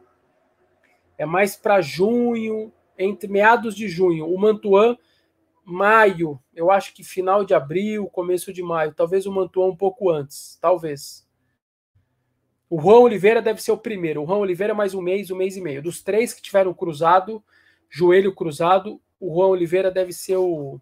[1.17, 4.29] É mais para junho, entre meados de junho.
[4.29, 4.95] O Mantuan,
[5.65, 10.11] maio, eu acho que final de abril, começo de maio, talvez o Mantuan um pouco
[10.11, 11.27] antes, talvez.
[12.69, 14.23] O Juan Oliveira deve ser o primeiro.
[14.23, 15.83] O Juan Oliveira mais um mês, um mês e meio.
[15.83, 17.43] Dos três que tiveram cruzado,
[17.89, 20.79] joelho cruzado, o Juan Oliveira deve ser o.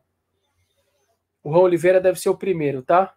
[1.44, 3.14] O Juan Oliveira deve ser o primeiro, tá?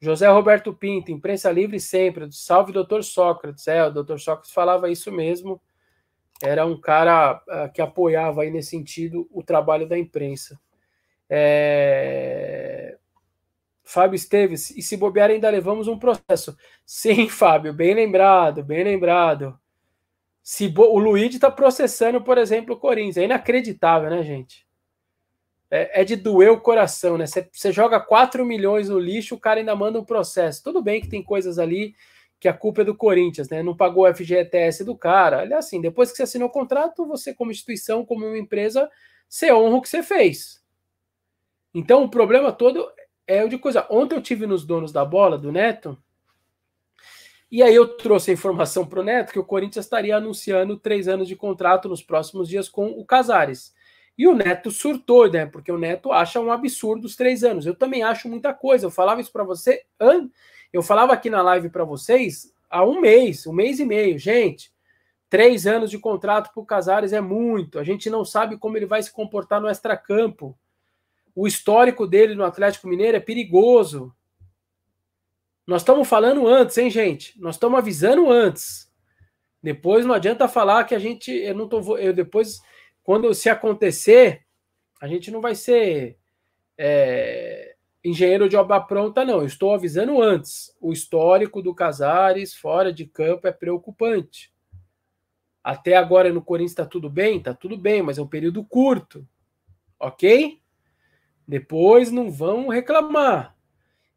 [0.00, 2.30] José Roberto Pinto, imprensa livre sempre.
[2.30, 3.66] Salve, doutor Sócrates.
[3.66, 5.60] É, o doutor Sócrates falava isso mesmo.
[6.40, 10.58] Era um cara uh, que apoiava aí nesse sentido o trabalho da imprensa.
[11.28, 12.96] É...
[13.82, 16.56] Fábio Esteves, e se bobear ainda levamos um processo.
[16.86, 19.58] Sim, Fábio, bem lembrado, bem lembrado.
[20.42, 20.84] Se bo...
[20.84, 23.16] O Luigi está processando, por exemplo, o Corinthians.
[23.16, 24.67] É inacreditável, né, gente?
[25.70, 27.26] É, é de doer o coração, né?
[27.26, 30.62] Você joga 4 milhões no lixo, o cara ainda manda um processo.
[30.62, 31.94] Tudo bem que tem coisas ali
[32.40, 33.62] que a culpa é do Corinthians, né?
[33.62, 35.40] Não pagou o FGTS do cara.
[35.40, 38.88] Aliás, assim, depois que você assinou o contrato, você, como instituição, como uma empresa,
[39.28, 40.62] você honra o que você fez.
[41.74, 42.88] Então, o problema todo
[43.26, 43.86] é o de coisa.
[43.90, 45.98] Ontem eu tive nos donos da bola do Neto,
[47.50, 51.08] e aí eu trouxe a informação para o Neto que o Corinthians estaria anunciando três
[51.08, 53.74] anos de contrato nos próximos dias com o Casares.
[54.18, 55.46] E o Neto surtou, né?
[55.46, 57.64] Porque o Neto acha um absurdo os três anos.
[57.64, 58.86] Eu também acho muita coisa.
[58.86, 59.84] Eu falava isso para você,
[60.72, 64.18] eu falava aqui na live para vocês há um mês, um mês e meio.
[64.18, 64.72] Gente,
[65.30, 67.78] três anos de contrato para o Casares é muito.
[67.78, 70.58] A gente não sabe como ele vai se comportar no extracampo.
[71.34, 74.12] O histórico dele no Atlético Mineiro é perigoso.
[75.64, 77.40] Nós estamos falando antes, hein, gente?
[77.40, 78.90] Nós estamos avisando antes.
[79.62, 81.30] Depois não adianta falar que a gente.
[81.30, 81.96] Eu não tô.
[81.96, 82.60] Eu depois
[83.08, 84.42] quando se acontecer,
[85.00, 86.18] a gente não vai ser
[86.76, 89.38] é, engenheiro de obra pronta, não.
[89.38, 90.76] Eu estou avisando antes.
[90.78, 94.52] O histórico do Casares fora de campo é preocupante.
[95.64, 97.38] Até agora no Corinthians está tudo bem?
[97.38, 99.26] Está tudo bem, mas é um período curto.
[99.98, 100.60] Ok?
[101.46, 103.56] Depois não vão reclamar.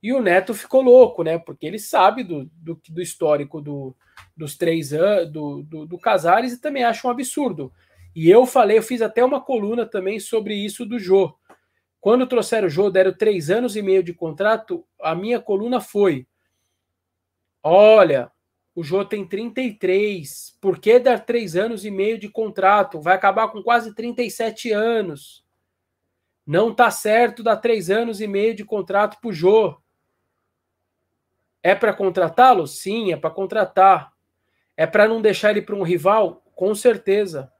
[0.04, 1.40] E o Neto ficou louco, né?
[1.40, 3.96] Porque ele sabe do, do, do histórico do,
[4.36, 7.72] dos três anos do, do, do Casares e também acha um absurdo.
[8.16, 11.36] E eu falei, eu fiz até uma coluna também sobre isso do Jô.
[12.00, 16.28] Quando trouxeram o Jô, deram três anos e meio de contrato, a minha coluna foi:
[17.62, 18.32] olha,
[18.74, 23.00] o Jô tem 33, por que dar três anos e meio de contrato?
[23.00, 25.46] Vai acabar com quase 37 anos.
[26.46, 29.78] Não tá certo dar três anos e meio de contrato pro Jô.
[31.62, 32.66] É para contratá-lo?
[32.66, 34.12] Sim, é para contratar.
[34.76, 36.44] É para não deixar ele para um rival?
[36.56, 37.52] Com certeza.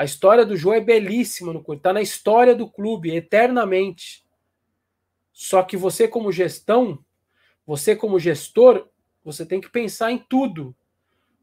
[0.00, 4.24] A história do João é belíssima no clube, está na história do clube eternamente.
[5.30, 7.04] Só que você como gestão,
[7.66, 8.88] você como gestor,
[9.22, 10.74] você tem que pensar em tudo.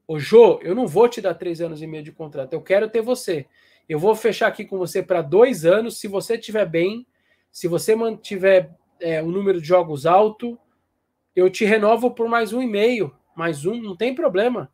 [0.08, 2.90] Ô Jô, eu não vou te dar três anos e meio de contrato, eu quero
[2.90, 3.46] ter você.
[3.88, 7.06] Eu vou fechar aqui com você para dois anos, se você estiver bem,
[7.52, 10.58] se você mantiver é, um número de jogos alto,
[11.36, 14.74] eu te renovo por mais um e meio, mais um, não tem problema.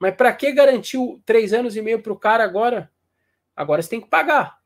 [0.00, 2.90] Mas para que garantiu três anos e meio para o cara agora?
[3.54, 4.58] Agora você tem que pagar.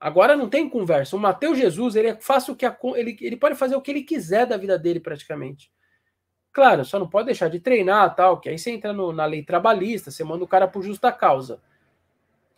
[0.00, 1.14] Agora não tem conversa.
[1.14, 4.02] O Mateus Jesus, ele faz o que a, ele, ele pode fazer o que ele
[4.02, 5.70] quiser da vida dele praticamente.
[6.50, 9.44] Claro, só não pode deixar de treinar, tal, que aí você entra no, na lei
[9.44, 11.60] trabalhista, você manda o cara por justa causa.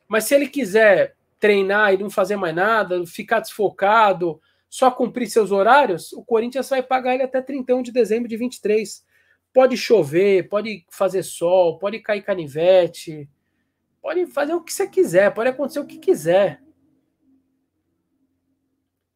[0.07, 5.51] Mas se ele quiser treinar e não fazer mais nada, ficar desfocado, só cumprir seus
[5.51, 9.05] horários, o Corinthians vai pagar ele até 31 de dezembro de 23.
[9.53, 13.29] Pode chover, pode fazer sol, pode cair canivete,
[14.01, 16.63] pode fazer o que você quiser, pode acontecer o que quiser.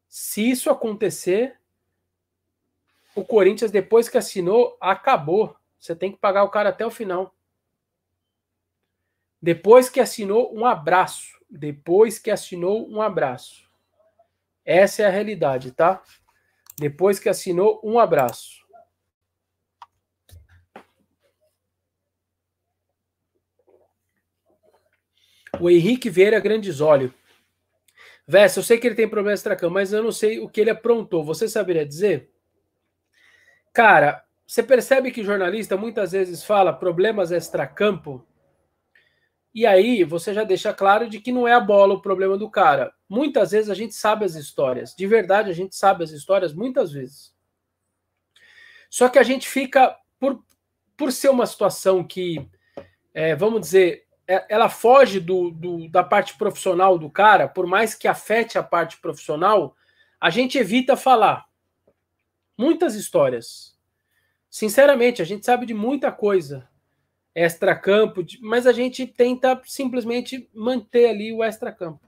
[0.07, 1.59] Se isso acontecer,
[3.15, 5.55] o Corinthians, depois que assinou, acabou.
[5.79, 7.33] Você tem que pagar o cara até o final.
[9.41, 11.39] Depois que assinou, um abraço.
[11.49, 13.69] Depois que assinou, um abraço.
[14.65, 16.01] Essa é a realidade, tá?
[16.77, 18.64] Depois que assinou, um abraço.
[25.59, 27.13] O Henrique Vieira Grandisólio.
[28.27, 30.71] Vessa, eu sei que ele tem problema extracampo, mas eu não sei o que ele
[30.71, 31.23] aprontou.
[31.23, 32.31] Você saberia dizer?
[33.71, 38.25] Cara, você percebe que jornalista muitas vezes fala problemas extracampo?
[39.53, 42.49] E aí você já deixa claro de que não é a bola o problema do
[42.49, 42.93] cara.
[43.07, 44.93] Muitas vezes a gente sabe as histórias.
[44.95, 47.33] De verdade, a gente sabe as histórias muitas vezes.
[48.89, 50.43] Só que a gente fica, por,
[50.97, 52.49] por ser uma situação que,
[53.13, 58.07] é, vamos dizer, ela foge do, do, da parte profissional do cara, por mais que
[58.07, 59.75] afete a parte profissional,
[60.19, 61.45] a gente evita falar.
[62.57, 63.77] Muitas histórias.
[64.49, 66.67] Sinceramente, a gente sabe de muita coisa
[67.35, 71.99] extra-campo, mas a gente tenta simplesmente manter ali o extra-campo.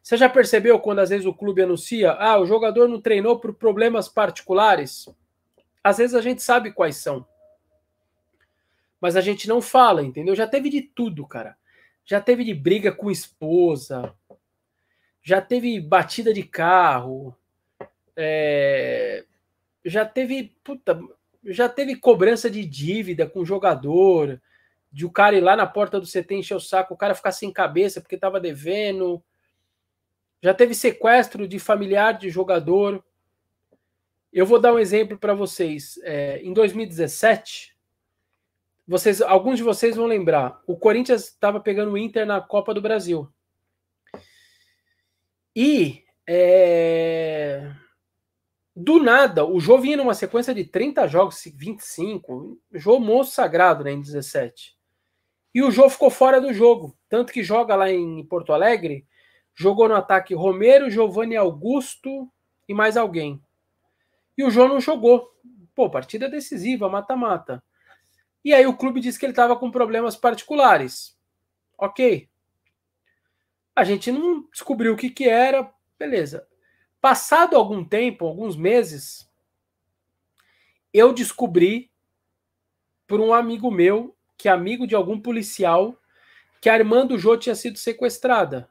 [0.00, 3.52] Você já percebeu quando às vezes o clube anuncia, ah, o jogador não treinou por
[3.52, 5.06] problemas particulares?
[5.82, 7.26] Às vezes a gente sabe quais são.
[9.00, 10.34] Mas a gente não fala, entendeu?
[10.34, 11.56] Já teve de tudo, cara.
[12.04, 14.14] Já teve de briga com esposa,
[15.22, 17.36] já teve batida de carro,
[18.16, 19.24] é,
[19.84, 21.00] já teve, puta,
[21.44, 24.40] já teve cobrança de dívida com jogador,
[24.92, 27.32] de o cara ir lá na porta do CT encher o saco, o cara ficar
[27.32, 29.22] sem cabeça porque estava devendo.
[30.42, 33.04] Já teve sequestro de familiar de jogador.
[34.32, 35.98] Eu vou dar um exemplo para vocês.
[36.02, 37.76] É, em 2017,
[38.90, 42.82] vocês, alguns de vocês vão lembrar, o Corinthians estava pegando o Inter na Copa do
[42.82, 43.32] Brasil.
[45.54, 47.72] E é,
[48.74, 53.92] do nada, o Jô vinha numa sequência de 30 jogos, 25, Jô monstro sagrado né,
[53.92, 54.76] em 17.
[55.54, 59.06] E o Jô ficou fora do jogo, tanto que joga lá em Porto Alegre,
[59.54, 62.28] jogou no ataque Romero, Giovanni Augusto
[62.68, 63.40] e mais alguém.
[64.36, 65.30] E o Jô não jogou.
[65.76, 67.62] Pô, partida decisiva, mata-mata.
[68.44, 71.18] E aí o clube disse que ele estava com problemas particulares.
[71.76, 72.28] Ok.
[73.74, 76.46] A gente não descobriu o que, que era, beleza.
[77.00, 79.30] Passado algum tempo, alguns meses,
[80.92, 81.90] eu descobri
[83.06, 85.98] por um amigo meu, que é amigo de algum policial,
[86.60, 88.70] que a irmã do Jô tinha sido sequestrada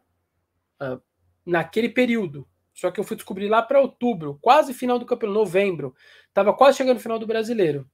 [0.81, 1.01] uh,
[1.45, 2.47] naquele período.
[2.73, 5.95] Só que eu fui descobrir lá para outubro, quase final do campeonato, novembro.
[6.33, 7.89] Tava quase chegando no final do brasileiro.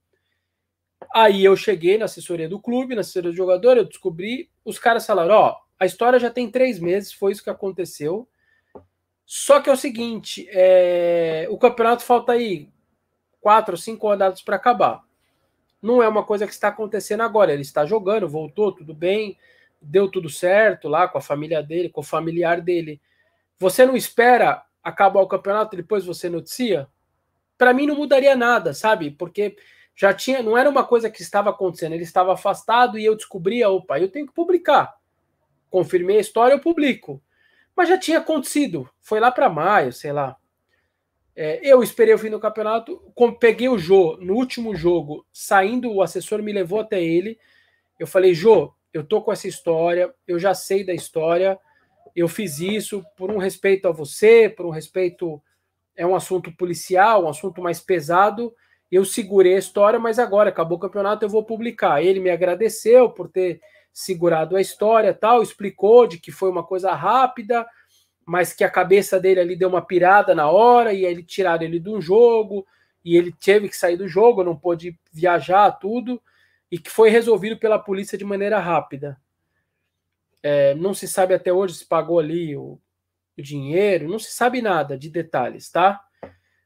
[1.14, 5.06] Aí eu cheguei na assessoria do clube, na assessoria do jogador, eu descobri, os caras
[5.06, 8.28] falaram: ó, a história já tem três meses, foi isso que aconteceu.
[9.26, 11.48] Só que é o seguinte, é...
[11.50, 12.70] o campeonato falta aí
[13.42, 15.04] quatro cinco rodadas para acabar.
[15.82, 17.54] Não é uma coisa que está acontecendo agora.
[17.54, 19.38] Ele está jogando, voltou, tudo bem,
[19.80, 23.00] deu tudo certo lá com a família dele, com o familiar dele.
[23.60, 26.88] Você não espera acabar o campeonato e depois você noticia?
[27.58, 29.12] Para mim não mudaria nada, sabe?
[29.12, 29.56] Porque
[29.96, 33.70] já tinha, não era uma coisa que estava acontecendo, ele estava afastado e eu descobria,
[33.70, 34.96] opa, eu tenho que publicar.
[35.70, 37.22] Confirmei a história, eu publico.
[37.76, 38.90] Mas já tinha acontecido.
[39.00, 40.38] Foi lá para maio, sei lá.
[41.36, 43.02] É, eu esperei o fim do campeonato,
[43.40, 47.38] peguei o Jô no último jogo, saindo, o assessor me levou até ele.
[48.00, 51.60] Eu falei, Jô, eu tô com essa história, eu já sei da história,
[52.16, 55.42] eu fiz isso por um respeito a você, por um respeito.
[55.98, 58.54] É um assunto policial, um assunto mais pesado.
[58.96, 62.02] Eu segurei a história, mas agora acabou o campeonato, eu vou publicar.
[62.02, 63.60] Ele me agradeceu por ter
[63.92, 67.68] segurado a história, tal, explicou de que foi uma coisa rápida,
[68.26, 71.64] mas que a cabeça dele ali deu uma pirada na hora e aí ele tiraram
[71.66, 72.66] ele de um jogo
[73.04, 76.22] e ele teve que sair do jogo, não pôde viajar, tudo,
[76.72, 79.20] e que foi resolvido pela polícia de maneira rápida.
[80.42, 82.80] É, não se sabe até hoje se pagou ali o,
[83.38, 86.00] o dinheiro, não se sabe nada de detalhes, tá?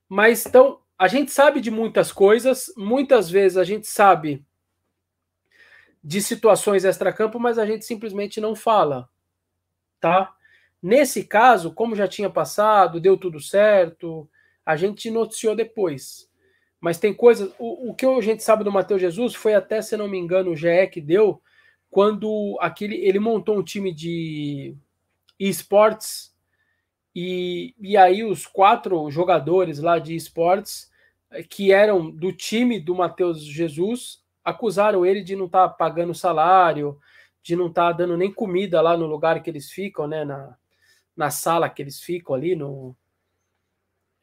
[0.07, 4.45] Mas então a gente sabe de muitas coisas, muitas vezes a gente sabe
[6.03, 9.07] de situações extracampo, mas a gente simplesmente não fala,
[9.97, 10.35] tá?
[10.83, 14.29] Nesse caso, como já tinha passado, deu tudo certo,
[14.65, 16.29] a gente noticiou depois.
[16.81, 17.53] Mas tem coisas.
[17.57, 20.51] O, o que a gente sabe do Matheus Jesus foi até, se não me engano,
[20.51, 21.41] o GE que deu,
[21.89, 24.75] quando aquele, ele montou um time de
[25.39, 26.35] esportes
[27.15, 30.88] e, e aí os quatro jogadores lá de esportes
[31.49, 36.99] que eram do time do Matheus Jesus acusaram ele de não estar tá pagando salário,
[37.41, 40.25] de não estar tá dando nem comida lá no lugar que eles ficam, né?
[40.25, 40.57] Na,
[41.15, 42.95] na sala que eles ficam ali, no,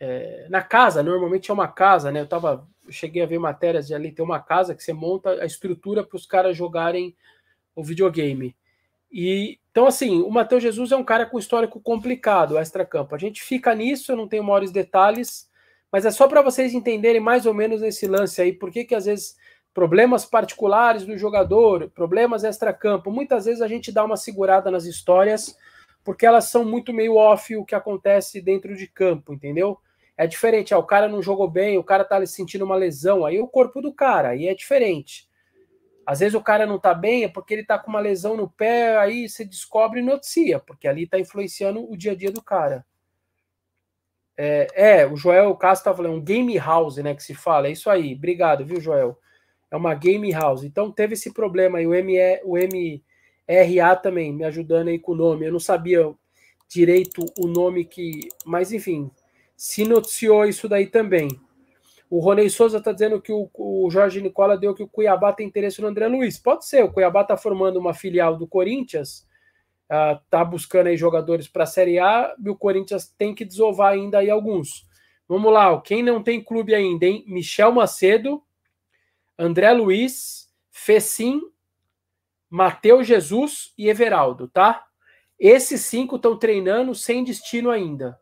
[0.01, 2.21] é, na casa, normalmente é uma casa, né?
[2.21, 5.47] Eu tava, cheguei a ver matérias de ali, tem uma casa que você monta a
[5.47, 7.15] estrutura para os caras jogarem
[7.75, 8.57] o videogame.
[9.11, 13.15] E então, assim, o Matheus Jesus é um cara com histórico complicado, extra-campo.
[13.15, 15.46] A gente fica nisso, eu não tenho maiores detalhes,
[15.97, 19.07] mas é só para vocês entenderem mais ou menos esse lance aí, por que às
[19.07, 19.35] vezes
[19.73, 23.11] problemas particulares do jogador, problemas extra-campo.
[23.11, 25.57] Muitas vezes a gente dá uma segurada nas histórias
[26.05, 29.79] porque elas são muito meio off o que acontece dentro de campo, entendeu?
[30.19, 33.39] É diferente, ah, o cara não jogou bem, o cara tá sentindo uma lesão, aí
[33.39, 35.27] é o corpo do cara, aí é diferente.
[36.05, 38.51] Às vezes o cara não tá bem, é porque ele tá com uma lesão no
[38.51, 42.43] pé, aí você descobre e noticia, porque ali tá influenciando o dia a dia do
[42.43, 42.85] cara.
[44.37, 47.73] É, é o Joel Castro tá falando, um game house, né, que se fala, é
[47.73, 49.19] isso aí, obrigado, viu, Joel?
[49.71, 50.65] é uma game house.
[50.65, 55.17] Então teve esse problema aí, o, ME, o MRA também me ajudando aí com o
[55.17, 55.47] nome.
[55.47, 56.13] Eu não sabia
[56.69, 58.29] direito o nome que.
[58.45, 59.11] Mas enfim,
[59.57, 61.29] se noticiou isso daí também.
[62.09, 65.47] O Ronei Souza está dizendo que o, o, Jorge Nicola deu que o Cuiabá tem
[65.47, 66.39] interesse no André Luiz.
[66.39, 69.26] Pode ser, o Cuiabá está formando uma filial do Corinthians
[69.89, 74.19] está buscando aí jogadores para a Série A e o Corinthians tem que desovar ainda
[74.19, 74.87] aí alguns.
[75.29, 77.25] Vamos lá, quem não tem clube ainda, hein?
[77.27, 78.43] Michel Macedo,
[79.39, 81.41] André Luiz, Fecim,
[82.49, 84.85] Matheus Jesus e Everaldo, tá?
[85.39, 88.19] Esses cinco estão treinando sem destino ainda.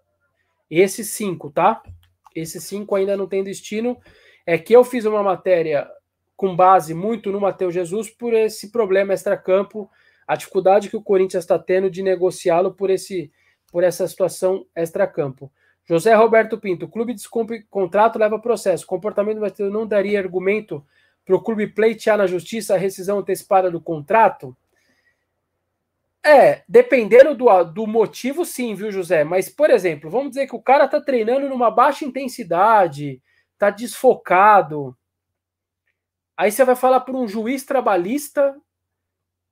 [0.71, 1.83] Esses cinco, tá?
[2.35, 3.99] Esses cinco ainda não tem destino.
[4.47, 5.89] É que eu fiz uma matéria
[6.37, 9.89] com base muito no Matheus Jesus por esse problema extracampo,
[10.27, 13.31] a dificuldade que o Corinthians está tendo de negociá-lo por esse
[13.71, 15.51] por essa situação extracampo.
[15.85, 18.87] José Roberto Pinto, clube descumpre contrato, leva processo.
[18.87, 20.87] comportamento do não daria argumento
[21.25, 24.57] para o clube pleitear na justiça a rescisão antecipada do contrato?
[26.23, 29.25] É, dependendo do, do motivo, sim, viu, José?
[29.25, 33.21] Mas, por exemplo, vamos dizer que o cara tá treinando numa baixa intensidade,
[33.59, 34.97] tá desfocado.
[36.35, 38.57] Aí você vai falar para um juiz trabalhista: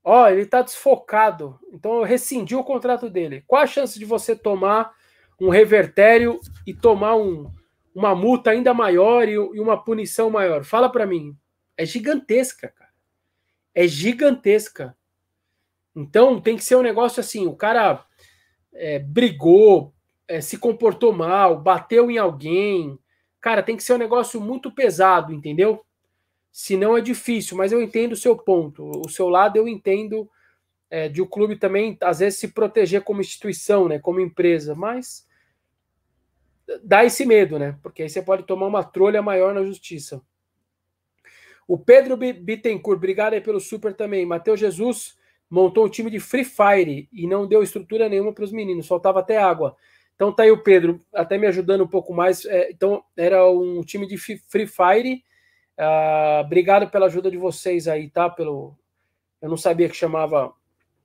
[0.05, 3.44] ó, ele tá desfocado, então eu rescindi o contrato dele.
[3.46, 4.92] Qual a chance de você tomar
[5.40, 7.50] um revertério e tomar um,
[7.94, 10.64] uma multa ainda maior e, e uma punição maior?
[10.64, 11.36] Fala para mim.
[11.76, 12.90] É gigantesca, cara.
[13.74, 14.96] É gigantesca.
[15.94, 18.05] Então tem que ser um negócio assim: o cara
[18.72, 19.94] é, brigou,
[20.26, 22.98] é, se comportou mal, bateu em alguém.
[23.40, 25.84] Cara, tem que ser um negócio muito pesado, entendeu?
[26.53, 28.84] Senão é difícil, mas eu entendo o seu ponto.
[29.05, 30.30] O seu lado eu entendo
[30.90, 33.98] é, de o clube também, às vezes, se proteger como instituição, né?
[33.98, 35.26] Como empresa, mas
[36.84, 37.78] dá esse medo, né?
[37.82, 40.20] Porque aí você pode tomar uma trolha maior na justiça.
[41.66, 44.26] O Pedro Bittencourt, obrigado aí pelo super também.
[44.26, 45.16] Matheus Jesus
[45.48, 49.20] montou um time de Free Fire e não deu estrutura nenhuma para os meninos, faltava
[49.20, 49.74] até água.
[50.14, 52.44] Então tá aí o Pedro, até me ajudando um pouco mais.
[52.44, 55.24] É, então era um time de Free Fire.
[55.78, 58.28] Uh, obrigado pela ajuda de vocês aí, tá?
[58.28, 58.76] Pelo,
[59.40, 60.52] eu não sabia que chamava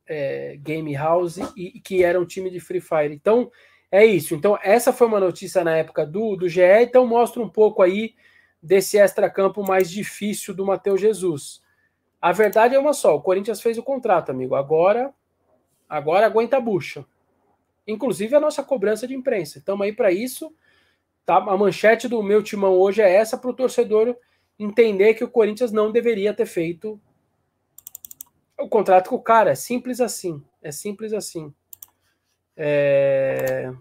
[0.08, 3.14] é, Game House e, e, que era um time de Free Fire.
[3.14, 3.52] Então
[3.92, 4.36] é isso.
[4.36, 6.62] Então essa foi uma notícia na época do, do GE.
[6.82, 8.16] Então mostra um pouco aí
[8.62, 11.62] desse extra-campo mais difícil do Matheus Jesus.
[12.22, 14.56] A verdade é uma só: o Corinthians fez o contrato, amigo.
[14.56, 15.14] Agora,
[15.88, 17.06] agora aguenta a bucha.
[17.88, 19.60] Inclusive a nossa cobrança de imprensa.
[19.60, 20.54] Estamos aí para isso.
[21.26, 21.38] Tá?
[21.38, 24.16] A manchete do meu timão hoje é essa para o torcedor
[24.60, 27.00] entender que o Corinthians não deveria ter feito
[28.58, 29.52] o contrato com o cara.
[29.52, 30.44] É simples assim.
[30.62, 31.54] É simples assim.
[32.56, 33.72] É...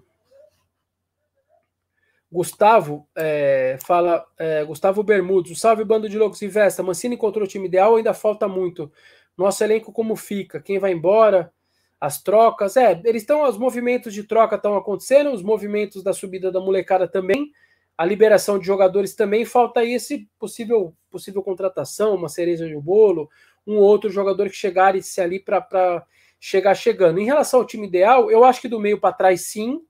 [2.31, 7.49] Gustavo é, fala, é, Gustavo Bermudes, salve bando de loucos e Vesta, Mancini encontrou o
[7.49, 8.93] time ideal, ainda falta muito.
[9.37, 10.61] Nosso elenco como fica?
[10.61, 11.53] Quem vai embora?
[12.01, 16.53] As trocas, é, eles estão, os movimentos de troca estão acontecendo, os movimentos da subida
[16.53, 17.53] da molecada também,
[17.97, 23.29] a liberação de jogadores também, falta aí esse possível, possível contratação, uma cereja de bolo,
[23.67, 26.05] um outro jogador que chegasse ali para
[26.39, 27.19] chegar chegando.
[27.19, 29.81] Em relação ao time ideal, eu acho que do meio para trás sim,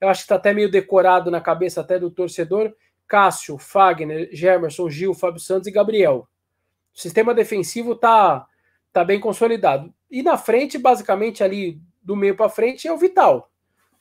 [0.00, 2.72] eu acho que está até meio decorado na cabeça até do torcedor.
[3.06, 6.28] Cássio, Fagner, Gemerson, Gil, Fábio Santos e Gabriel.
[6.94, 8.46] O sistema defensivo está
[8.92, 9.92] tá bem consolidado.
[10.10, 13.50] E na frente, basicamente ali do meio para frente, é o Vital.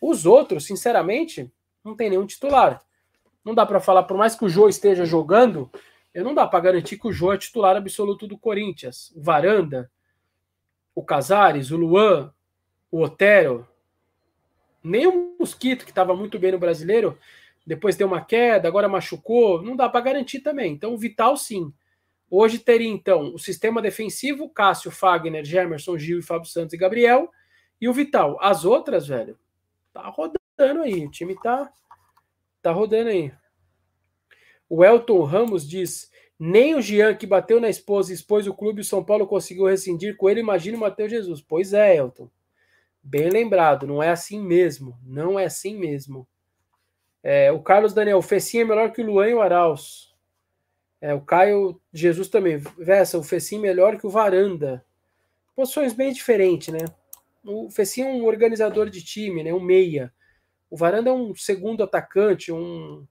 [0.01, 1.51] Os outros, sinceramente,
[1.83, 2.81] não tem nenhum titular.
[3.47, 5.71] Não dá para falar, por mais que o Jô esteja jogando,
[6.13, 9.09] eu não dá para garantir que o Jô é titular absoluto do Corinthians.
[9.15, 9.89] O Varanda,
[10.93, 12.33] o Casares, o Luan,
[12.91, 13.65] o Otero,
[14.83, 17.17] nem o Mosquito, que estava muito bem no brasileiro,
[17.65, 20.73] depois deu uma queda, agora machucou, não dá para garantir também.
[20.73, 21.73] Então, o Vital, sim.
[22.29, 27.31] Hoje teria, então, o sistema defensivo, Cássio, Fagner, Gemerson, Gil, Fábio Santos e Gabriel,
[27.79, 28.37] e o Vital.
[28.41, 29.39] As outras, velho,
[29.93, 31.05] tá rodando aí.
[31.05, 31.71] O time tá,
[32.69, 33.31] tá rodando aí.
[34.69, 38.81] O Elton Ramos diz: nem o Jean, que bateu na esposa e expôs o clube,
[38.81, 40.39] o São Paulo conseguiu rescindir com ele.
[40.39, 41.41] Imagina o Matheus Jesus.
[41.41, 42.29] Pois é, Elton.
[43.01, 44.97] Bem lembrado, não é assim mesmo.
[45.03, 46.27] Não é assim mesmo.
[47.23, 50.13] É, o Carlos Daniel, o Fecinho é melhor que o Luan e o Arauz.
[51.01, 52.57] É, o Caio Jesus também.
[52.77, 54.85] Vessa, o Fecinho é melhor que o Varanda.
[55.55, 56.85] Posições bem diferentes, né?
[57.43, 59.53] O Fecinho é um organizador de time, né?
[59.53, 60.13] Um meia.
[60.69, 63.05] O Varanda é um segundo atacante, um,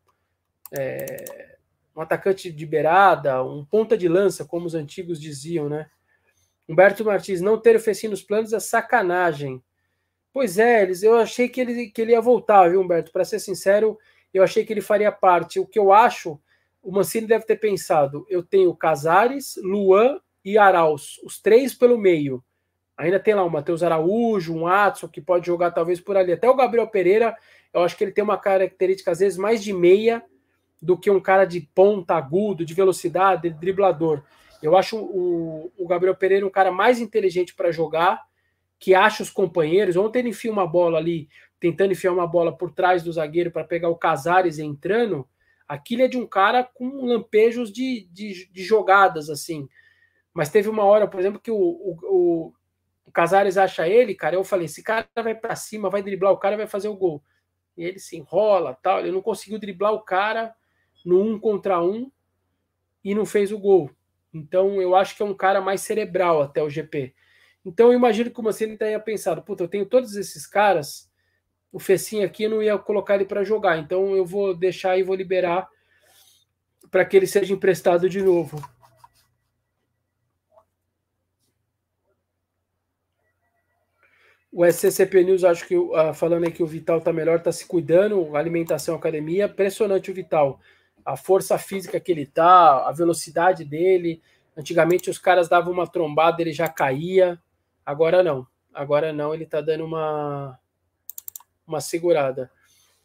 [0.77, 1.57] é,
[1.97, 5.89] um atacante de beirada, um ponta de lança, como os antigos diziam, né?
[6.69, 9.63] Humberto Martins, não ter o Fecinho nos planos é sacanagem.
[10.33, 13.13] Pois é, eles, eu achei que ele, que ele ia voltar, viu, Humberto?
[13.13, 13.99] Para ser sincero,
[14.35, 15.59] eu achei que ele faria parte.
[15.59, 16.39] O que eu acho,
[16.83, 22.45] o Mancini deve ter pensado: eu tenho Casares, Luan e Arauz, os três pelo meio.
[22.97, 26.33] Ainda tem lá o Matheus Araújo, um Atson que pode jogar talvez por ali.
[26.33, 27.37] Até o Gabriel Pereira,
[27.73, 30.25] eu acho que ele tem uma característica, às vezes, mais de meia
[30.81, 34.23] do que um cara de ponta, agudo, de velocidade, de driblador.
[34.63, 38.23] Eu acho o, o Gabriel Pereira um cara mais inteligente para jogar
[38.79, 39.97] que acha os companheiros.
[39.97, 41.29] Ontem ele enfia uma bola ali,
[41.61, 45.27] tentando enfiar uma bola por trás do zagueiro para pegar o Casares entrando.
[45.69, 49.69] Aquilo é de um cara com lampejos de, de, de, jogadas, assim.
[50.33, 52.53] Mas teve uma hora, por exemplo, que o, o, o
[53.17, 54.37] Casares acha ele, cara.
[54.37, 57.25] Eu falei: esse cara vai para cima, vai driblar o cara vai fazer o gol.
[57.75, 59.01] E ele se enrola, tal.
[59.01, 60.55] Ele não conseguiu driblar o cara
[61.03, 62.13] no um contra um
[63.03, 63.91] e não fez o gol.
[64.35, 67.15] Então eu acho que é um cara mais cerebral até o GP.
[67.65, 71.11] Então eu imagino que o Mancini tenha pensado, puta, eu tenho todos esses caras,
[71.73, 75.17] o Fecinho aqui não ia colocar ele para jogar, então eu vou deixar e vou
[75.17, 75.67] liberar
[76.91, 78.63] para que ele seja emprestado de novo.
[84.57, 87.67] O SCCP News, acho que uh, falando aí que o Vital tá melhor, tá se
[87.67, 90.59] cuidando, alimentação, academia, impressionante o Vital.
[91.05, 94.23] A força física que ele tá, a velocidade dele.
[94.57, 97.39] Antigamente os caras davam uma trombada, ele já caía.
[97.85, 98.47] Agora não.
[98.73, 100.59] Agora não, ele tá dando uma
[101.67, 102.51] uma segurada.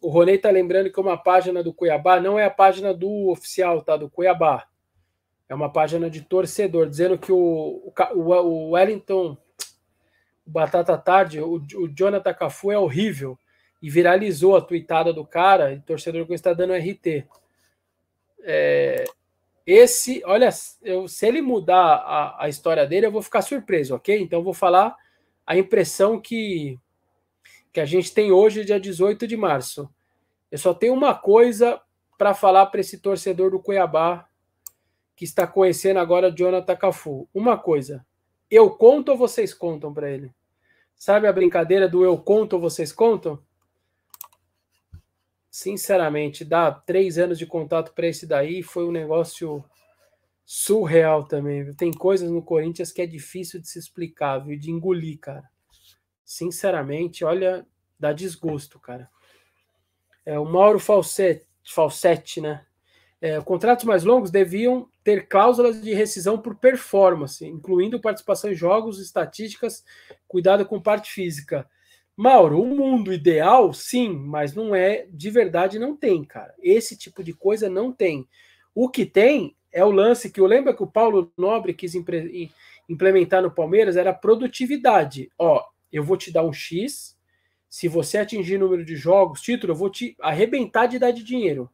[0.00, 3.82] O Ronei tá lembrando que uma página do Cuiabá não é a página do oficial,
[3.82, 3.94] tá?
[3.98, 4.66] Do Cuiabá.
[5.50, 9.36] É uma página de torcedor, dizendo que o, o, o Wellington
[10.46, 13.38] o Batata Tarde, o, o Jonathan Cafu é horrível
[13.80, 17.26] e viralizou a tuitada do cara, e o torcedor que está dando RT.
[18.44, 19.04] É,
[19.66, 20.50] esse, olha,
[20.82, 24.20] eu, se ele mudar a, a história dele, eu vou ficar surpreso, ok?
[24.20, 24.94] Então eu vou falar
[25.46, 26.78] a impressão que,
[27.72, 29.88] que a gente tem hoje, dia 18 de março.
[30.50, 31.80] Eu só tenho uma coisa
[32.18, 34.28] para falar para esse torcedor do Cuiabá
[35.16, 37.28] que está conhecendo agora Jonathan Cafu.
[37.34, 38.04] Uma coisa.
[38.52, 40.30] Eu conto ou vocês contam para ele?
[40.94, 43.42] Sabe a brincadeira do eu conto ou vocês contam?
[45.50, 49.64] Sinceramente, dá três anos de contato para esse daí foi um negócio
[50.44, 51.72] surreal também.
[51.76, 54.58] Tem coisas no Corinthians que é difícil de se explicar, viu?
[54.58, 55.48] de engolir, cara.
[56.22, 57.66] Sinceramente, olha,
[57.98, 59.08] dá desgosto, cara.
[60.26, 62.66] É o Mauro Falsetti, Falsetti né?
[63.18, 69.00] É, contratos mais longos deviam ter cláusulas de rescisão por performance, incluindo participação em jogos,
[69.00, 69.84] estatísticas,
[70.28, 71.68] cuidado com parte física.
[72.16, 76.54] Mauro, o mundo ideal, sim, mas não é de verdade, não tem, cara.
[76.62, 78.28] Esse tipo de coisa não tem.
[78.74, 81.94] O que tem é o lance que eu lembro que o Paulo Nobre quis
[82.88, 85.30] implementar no Palmeiras era produtividade.
[85.38, 87.18] Ó, eu vou te dar um X,
[87.68, 91.70] se você atingir número de jogos, título, eu vou te arrebentar de dar de dinheiro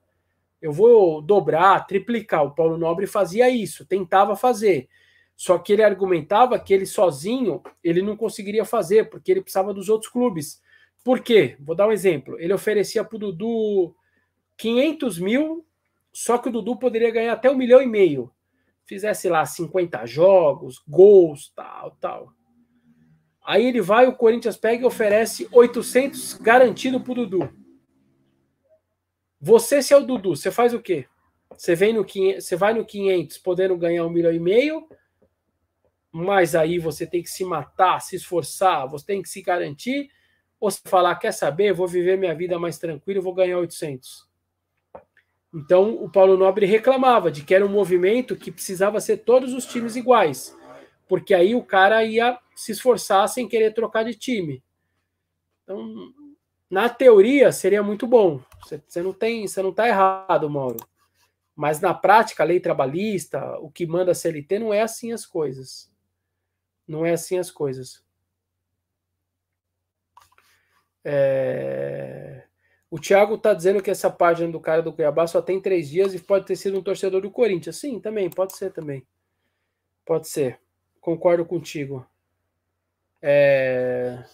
[0.61, 2.45] eu vou dobrar, triplicar.
[2.45, 4.89] O Paulo Nobre fazia isso, tentava fazer.
[5.37, 9.89] Só que ele argumentava que ele sozinho ele não conseguiria fazer, porque ele precisava dos
[9.89, 10.61] outros clubes.
[11.05, 11.57] Por quê?
[11.61, 12.39] Vou dar um exemplo.
[12.41, 13.95] Ele oferecia para o Dudu
[14.57, 15.65] 500 mil,
[16.13, 18.31] só que o Dudu poderia ganhar até um milhão e meio.
[18.85, 22.33] Fizesse lá 50 jogos, gols, tal, tal.
[23.47, 27.68] Aí ele vai, o Corinthians pega e oferece 800 garantido para o Dudu.
[29.41, 31.07] Você, se é o Dudu, você faz o quê?
[31.57, 34.89] Você, vem no 500, você vai no 500 podendo ganhar um milhão e meio,
[36.11, 40.11] mas aí você tem que se matar, se esforçar, você tem que se garantir,
[40.61, 44.28] ou você falar, quer saber, vou viver minha vida mais tranquila, vou ganhar 800.
[45.55, 49.64] Então, o Paulo Nobre reclamava de que era um movimento que precisava ser todos os
[49.64, 50.57] times iguais,
[51.09, 54.62] porque aí o cara ia se esforçar sem querer trocar de time.
[55.62, 56.12] Então,
[56.71, 58.41] na teoria seria muito bom.
[58.87, 60.79] Você não tem, você não está errado, Mauro.
[61.57, 65.27] Mas na prática, a lei trabalhista, o que manda a CLT não é assim as
[65.27, 65.91] coisas.
[66.87, 68.05] Não é assim as coisas.
[71.05, 72.45] É...
[72.91, 76.14] O Thiago está dizendo que essa página do cara do Cuiabá só tem três dias
[76.14, 77.77] e pode ter sido um torcedor do Corinthians.
[77.77, 79.07] Sim, também, pode ser também.
[80.07, 80.61] Pode ser.
[81.01, 82.07] Concordo contigo.
[83.21, 84.25] É...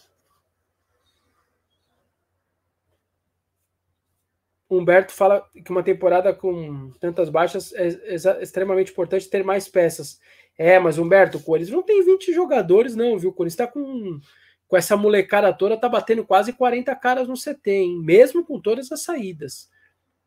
[4.79, 10.21] Humberto fala que uma temporada com tantas baixas é, é extremamente importante ter mais peças.
[10.57, 13.31] É, mas Humberto, o Corinthians não tem 20 jogadores, não, viu?
[13.31, 14.21] O Corinthians tá com,
[14.69, 18.01] com essa molecada toda, tá batendo quase 40 caras no CT, hein?
[18.03, 19.71] Mesmo com todas as saídas.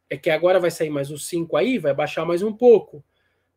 [0.10, 3.04] É que agora vai sair mais uns 5 aí, vai baixar mais um pouco.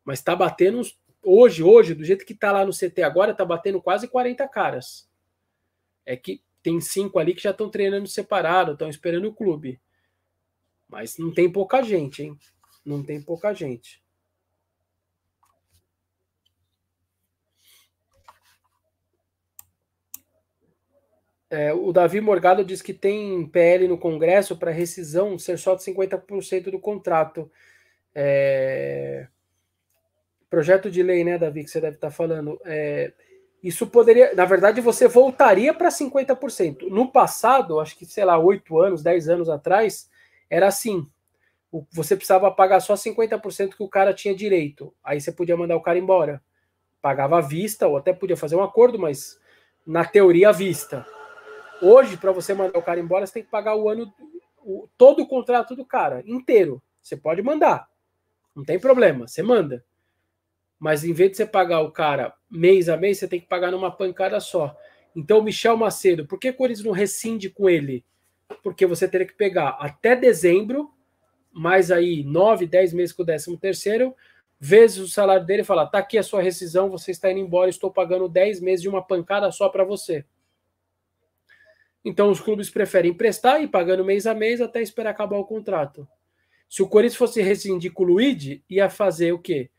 [0.04, 0.80] Mas tá batendo
[1.22, 5.08] hoje, hoje, do jeito que tá lá no CT agora, tá batendo quase 40 caras.
[6.06, 9.80] É que tem cinco ali que já estão treinando separado, estão esperando o clube.
[10.90, 12.38] Mas não tem pouca gente, hein?
[12.84, 14.02] Não tem pouca gente.
[21.48, 25.82] É, o Davi Morgado diz que tem PL no Congresso para rescisão ser só de
[25.82, 27.50] 50% do contrato.
[28.14, 29.26] É...
[30.48, 32.60] Projeto de lei, né, Davi, que você deve estar falando.
[32.64, 33.12] É...
[33.62, 36.88] isso poderia, na verdade, você voltaria para 50%.
[36.88, 40.08] No passado, acho que, sei lá, 8 anos, 10 anos atrás,
[40.50, 41.06] era assim.
[41.92, 44.92] Você precisava pagar só 50% que o cara tinha direito.
[45.02, 46.42] Aí você podia mandar o cara embora.
[47.00, 49.40] Pagava à vista, ou até podia fazer um acordo, mas
[49.86, 51.06] na teoria à vista.
[51.80, 54.12] Hoje, para você mandar o cara embora, você tem que pagar o ano,
[54.58, 56.82] o, todo o contrato do cara, inteiro.
[57.00, 57.88] Você pode mandar.
[58.54, 59.84] Não tem problema, você manda.
[60.78, 63.70] Mas em vez de você pagar o cara mês a mês, você tem que pagar
[63.70, 64.76] numa pancada só.
[65.14, 68.04] Então, Michel Macedo, por que o Corinthians não rescinde com ele?
[68.62, 70.90] Porque você teria que pegar até dezembro,
[71.52, 74.14] mais aí nove, dez meses com o décimo terceiro,
[74.58, 77.70] vezes o salário dele e falar: tá aqui a sua rescisão, você está indo embora,
[77.70, 80.24] estou pagando dez meses de uma pancada só para você.
[82.04, 86.06] Então os clubes preferem emprestar e pagando mês a mês até esperar acabar o contrato.
[86.68, 89.70] Se o Corinthians fosse rescindir com o Luigi, ia fazer o quê?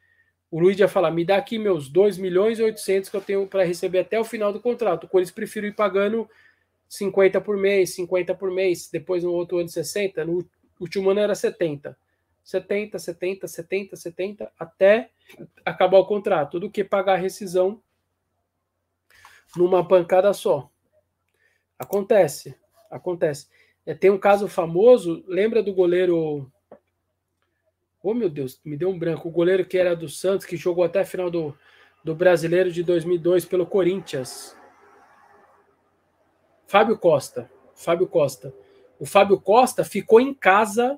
[0.51, 3.47] O Luiz ia falar: me dá aqui meus 2 milhões e 800 que eu tenho
[3.47, 5.05] para receber até o final do contrato.
[5.05, 6.29] O Corinthians prefiro ir pagando
[6.91, 10.45] 50 por mês, 50 por mês, depois no outro ano 60, no
[10.77, 11.97] último ano era 70.
[12.43, 15.09] 70, 70, 70, 70, até
[15.63, 17.81] acabar o contrato, do que pagar a rescisão
[19.55, 20.69] numa pancada só.
[21.79, 22.57] Acontece,
[22.89, 23.47] acontece.
[23.85, 26.51] É, tem um caso famoso, lembra do goleiro
[28.03, 29.29] Oh, meu Deus, me deu um branco.
[29.29, 31.57] O goleiro que era do Santos, que jogou até a final do,
[32.03, 34.59] do Brasileiro de 2002 pelo Corinthians.
[36.71, 37.51] Fábio Costa.
[37.75, 38.55] Fábio Costa.
[38.97, 40.97] O Fábio Costa ficou em casa,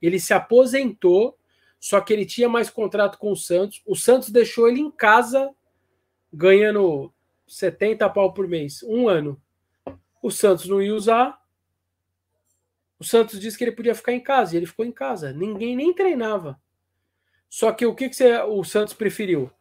[0.00, 1.38] ele se aposentou,
[1.78, 3.80] só que ele tinha mais contrato com o Santos.
[3.86, 5.54] O Santos deixou ele em casa,
[6.32, 7.14] ganhando
[7.46, 9.40] 70 pau por mês, um ano.
[10.20, 11.40] O Santos não ia usar,
[12.98, 15.32] o Santos disse que ele podia ficar em casa e ele ficou em casa.
[15.32, 16.60] Ninguém nem treinava.
[17.48, 19.52] Só que o que, que você, o Santos preferiu?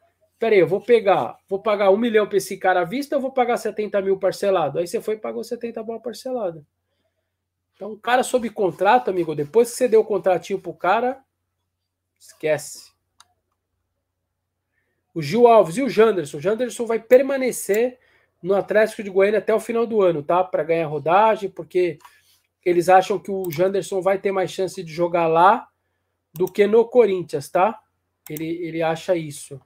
[0.42, 3.32] Peraí, eu vou pegar, vou pagar um milhão para esse cara à vista ou vou
[3.32, 4.80] pagar 70 mil parcelado?
[4.80, 6.66] Aí você foi e pagou 70 mil parcelado.
[7.76, 11.24] Então, o cara sob contrato, amigo, depois que você deu o contratinho pro cara,
[12.20, 12.92] esquece.
[15.14, 16.38] O Gil Alves e o Janderson.
[16.38, 18.00] O Janderson vai permanecer
[18.42, 20.44] no Atlético de Goiânia até o final do ano, tá?
[20.44, 22.00] Para ganhar rodagem, porque
[22.66, 25.68] eles acham que o Janderson vai ter mais chance de jogar lá
[26.34, 27.80] do que no Corinthians, tá?
[28.28, 29.62] Ele, ele acha isso.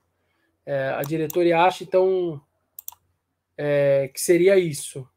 [0.65, 2.41] É, a diretoria acha, então,
[3.57, 5.07] é, que seria isso.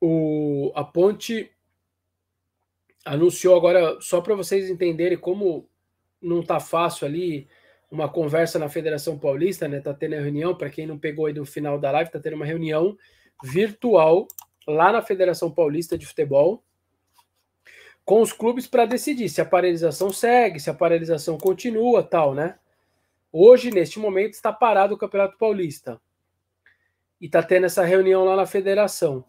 [0.00, 1.52] O, a ponte
[3.04, 5.68] anunciou agora, só para vocês entenderem como
[6.22, 7.48] não está fácil ali
[7.90, 9.80] uma conversa na Federação Paulista, né?
[9.80, 12.36] Tá tendo a reunião, para quem não pegou aí no final da live, tá tendo
[12.36, 12.96] uma reunião
[13.42, 14.28] virtual
[14.66, 16.62] lá na Federação Paulista de Futebol
[18.04, 22.58] com os clubes para decidir se a paralisação segue, se a paralisação continua, tal, né?
[23.32, 26.00] Hoje, neste momento, está parado o Campeonato Paulista.
[27.20, 29.24] E está tendo essa reunião lá na federação.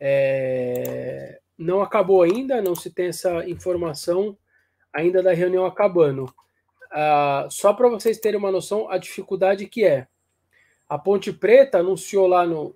[0.00, 4.36] É não acabou ainda, não se tem essa informação
[4.92, 6.32] ainda da reunião acabando.
[6.92, 10.06] Uh, só para vocês terem uma noção, a dificuldade que é.
[10.88, 12.74] A Ponte Preta anunciou lá no,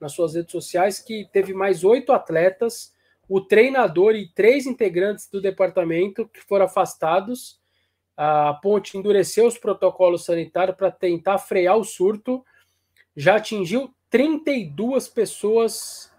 [0.00, 2.94] nas suas redes sociais que teve mais oito atletas,
[3.28, 7.60] o treinador e três integrantes do departamento que foram afastados.
[8.16, 12.44] A Ponte endureceu os protocolos sanitários para tentar frear o surto.
[13.16, 16.10] Já atingiu 32 pessoas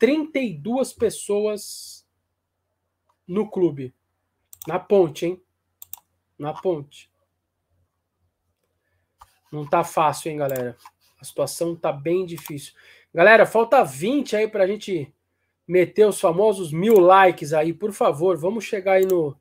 [0.00, 2.06] 32 pessoas
[3.28, 3.94] no clube.
[4.66, 5.42] Na ponte, hein?
[6.40, 7.10] Na ponte.
[9.52, 10.74] Não tá fácil, hein, galera?
[11.20, 12.72] A situação tá bem difícil.
[13.12, 15.12] Galera, falta 20 aí pra gente
[15.68, 18.38] meter os famosos mil likes aí, por favor.
[18.38, 19.36] Vamos chegar aí no,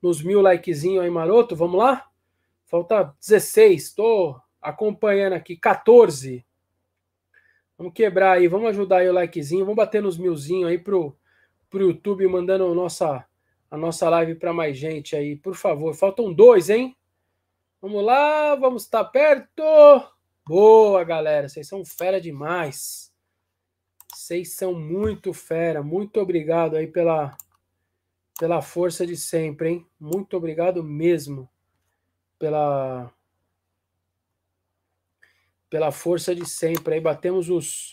[0.00, 1.56] nos mil likezinhos aí, maroto.
[1.56, 2.08] Vamos lá?
[2.64, 3.92] Falta 16.
[3.92, 5.56] Tô acompanhando aqui.
[5.56, 6.46] 14.
[7.76, 11.14] Vamos quebrar aí, vamos ajudar aí o likezinho, vamos bater nos milzinho aí pro,
[11.68, 13.26] pro YouTube, mandando nossa,
[13.70, 15.94] a nossa live para mais gente aí, por favor.
[15.94, 16.96] Faltam dois, hein?
[17.80, 19.62] Vamos lá, vamos estar tá perto.
[20.46, 23.12] Boa, galera, vocês são fera demais.
[24.12, 25.82] Vocês são muito fera.
[25.82, 27.36] Muito obrigado aí pela,
[28.38, 29.86] pela força de sempre, hein?
[30.00, 31.48] Muito obrigado mesmo
[32.38, 33.12] pela
[35.68, 36.94] pela força de sempre.
[36.94, 37.92] Aí batemos os,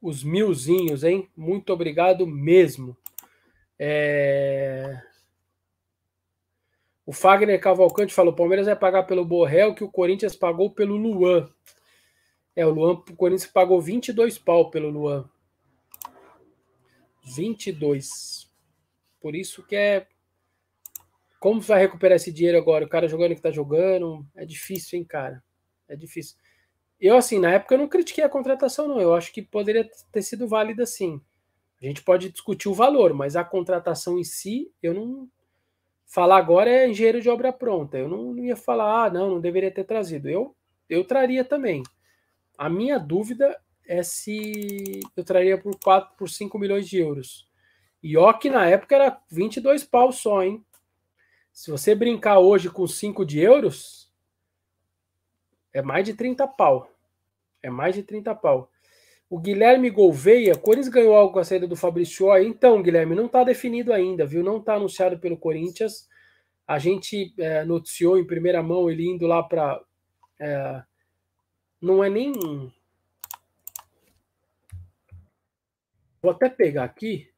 [0.00, 1.28] os milzinhos, hein?
[1.36, 2.96] Muito obrigado mesmo.
[3.78, 5.00] É...
[7.08, 10.94] O Fagner Cavalcante falou: o Palmeiras vai pagar pelo Borrell que o Corinthians pagou pelo
[10.94, 11.48] Luan.
[12.54, 15.26] É, o Luan, o Corinthians pagou 22 pau pelo Luan.
[17.24, 18.52] 22.
[19.22, 20.06] Por isso que é.
[21.40, 22.84] Como vai recuperar esse dinheiro agora?
[22.84, 24.26] O cara jogando que tá jogando.
[24.36, 25.42] É difícil, hein, cara?
[25.88, 26.36] É difícil.
[27.00, 29.00] Eu, assim, na época eu não critiquei a contratação, não.
[29.00, 31.22] Eu acho que poderia ter sido válida sim.
[31.80, 35.26] A gente pode discutir o valor, mas a contratação em si, eu não.
[36.08, 37.98] Falar agora é engenheiro de obra pronta.
[37.98, 40.26] Eu não, não ia falar, ah, não, não deveria ter trazido.
[40.26, 40.56] Eu,
[40.88, 41.82] eu traria também.
[42.56, 47.46] A minha dúvida é se eu traria por 4, por 5 milhões de euros.
[48.40, 50.64] Que na época era 22 pau só, hein?
[51.52, 54.10] Se você brincar hoje com 5 de euros,
[55.74, 56.90] é mais de 30 pau.
[57.62, 58.70] É mais de 30 pau.
[59.30, 63.44] O Guilherme Gouveia, Corinthians ganhou algo com a saída do Fabrício Então, Guilherme, não está
[63.44, 64.42] definido ainda, viu?
[64.42, 66.08] Não está anunciado pelo Corinthians.
[66.66, 69.82] A gente é, noticiou em primeira mão ele indo lá para.
[70.40, 70.82] É,
[71.80, 72.32] não é nem.
[76.22, 77.30] Vou até pegar aqui.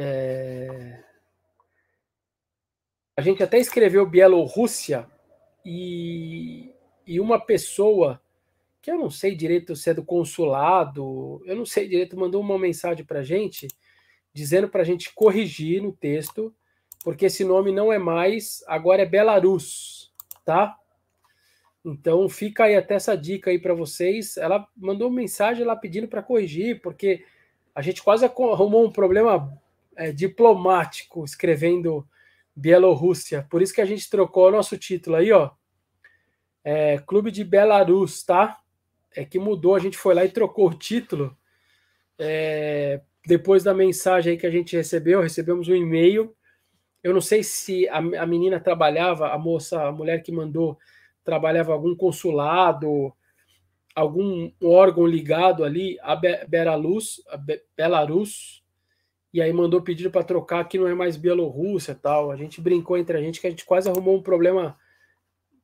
[0.00, 1.02] É...
[3.16, 5.08] A gente até escreveu Bielorrússia
[5.64, 6.72] e,
[7.04, 8.20] e uma pessoa
[8.88, 12.58] que eu não sei direito se é do consulado, eu não sei direito, mandou uma
[12.58, 13.68] mensagem para gente
[14.32, 16.54] dizendo para a gente corrigir no texto,
[17.04, 20.10] porque esse nome não é mais, agora é Belarus,
[20.42, 20.74] tá?
[21.84, 24.38] Então fica aí até essa dica aí para vocês.
[24.38, 27.24] Ela mandou mensagem lá pedindo para corrigir, porque
[27.74, 29.52] a gente quase arrumou um problema
[29.96, 32.08] é, diplomático escrevendo
[32.56, 33.46] Bielorrússia.
[33.50, 35.50] Por isso que a gente trocou o nosso título aí, ó.
[36.64, 38.58] É, Clube de Belarus, tá?
[39.18, 41.36] É que mudou, a gente foi lá e trocou o título.
[42.16, 46.32] É, depois da mensagem que a gente recebeu, recebemos um e-mail.
[47.02, 50.78] Eu não sei se a, a menina trabalhava, a moça, a mulher que mandou,
[51.24, 53.12] trabalhava algum consulado,
[53.92, 56.14] algum órgão ligado ali a
[56.46, 57.36] Belarus, a
[57.76, 58.62] Belarus,
[59.34, 62.30] e aí mandou pedido para trocar que não é mais Bielorrússia tal.
[62.30, 64.78] A gente brincou entre a gente que a gente quase arrumou um problema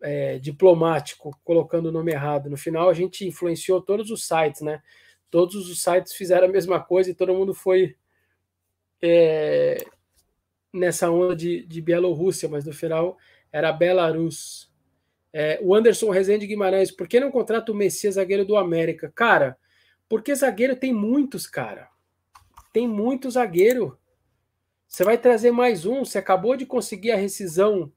[0.02, 2.50] é, diplomático, colocando o nome errado.
[2.50, 4.82] No final, a gente influenciou todos os sites, né?
[5.30, 7.96] Todos os sites fizeram a mesma coisa e todo mundo foi
[9.02, 9.84] é,
[10.72, 13.16] nessa onda de, de Bielorrússia, mas no final
[13.52, 14.72] era Belarus.
[15.32, 19.10] É, o Anderson Rezende Guimarães, por que não contrata o Messias zagueiro do América?
[19.14, 19.56] Cara,
[20.08, 21.88] porque zagueiro tem muitos, cara
[22.74, 23.96] tem muito zagueiro.
[24.88, 26.04] Você vai trazer mais um.
[26.04, 27.92] Você acabou de conseguir a rescisão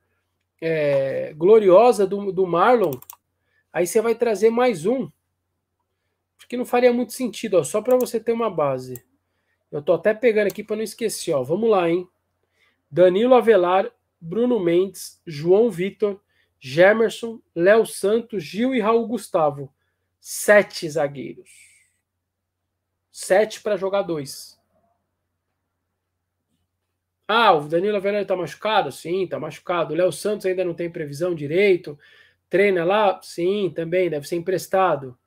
[0.61, 2.93] é, gloriosa do, do Marlon.
[3.71, 5.09] Aí você vai trazer mais um.
[6.37, 9.03] Porque não faria muito sentido, ó, só para você ter uma base.
[9.71, 11.43] Eu tô até pegando aqui para não esquecer, ó.
[11.43, 12.07] Vamos lá, hein?
[12.89, 16.19] Danilo Avelar, Bruno Mendes, João Vitor,
[16.59, 19.73] Gemerson, Léo Santos, Gil e Raul Gustavo.
[20.19, 21.49] Sete zagueiros.
[23.11, 24.56] Sete para jogar dois.
[27.27, 28.91] Ah, o Danilo Avelar está machucado?
[28.91, 29.93] Sim, está machucado.
[29.93, 31.99] O Léo Santos ainda não tem previsão direito.
[32.49, 33.19] Treina lá?
[33.21, 35.17] Sim, também, deve ser emprestado.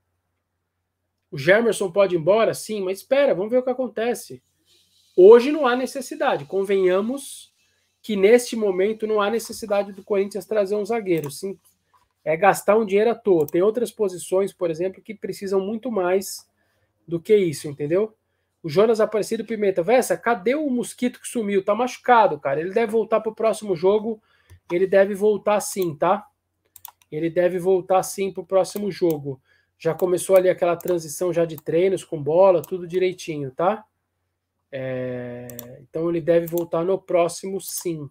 [1.30, 2.54] O Germerson pode ir embora?
[2.54, 4.42] Sim, mas espera, vamos ver o que acontece.
[5.14, 6.46] Hoje não há necessidade.
[6.46, 7.52] Convenhamos
[8.02, 11.30] que neste momento não há necessidade do Corinthians trazer um zagueiro.
[11.30, 11.58] Sim,
[12.24, 13.46] é gastar um dinheiro à toa.
[13.46, 16.48] Tem outras posições, por exemplo, que precisam muito mais
[17.06, 18.16] do que isso, entendeu?
[18.62, 21.64] O Jonas Aparecido Pimenta, Vessa, cadê o mosquito que sumiu?
[21.64, 22.60] Tá machucado, cara.
[22.60, 24.22] Ele deve voltar pro próximo jogo.
[24.70, 26.26] Ele deve voltar sim, tá?
[27.10, 29.40] Ele deve voltar sim pro próximo jogo.
[29.78, 33.84] Já começou ali aquela transição já de treinos com bola, tudo direitinho, tá?
[34.70, 35.46] É...
[35.80, 38.08] Então ele deve voltar no próximo sim.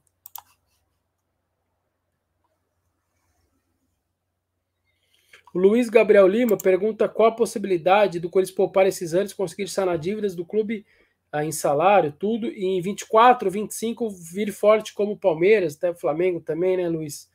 [5.54, 9.98] O Luiz Gabriel Lima pergunta qual a possibilidade do Corinthians poupar esses anos, conseguir sanar
[9.98, 10.86] dívidas do clube
[11.32, 15.96] ah, em salário, tudo, e em 24, 25 vir forte como o Palmeiras, até o
[15.96, 17.30] Flamengo também, né, Luiz?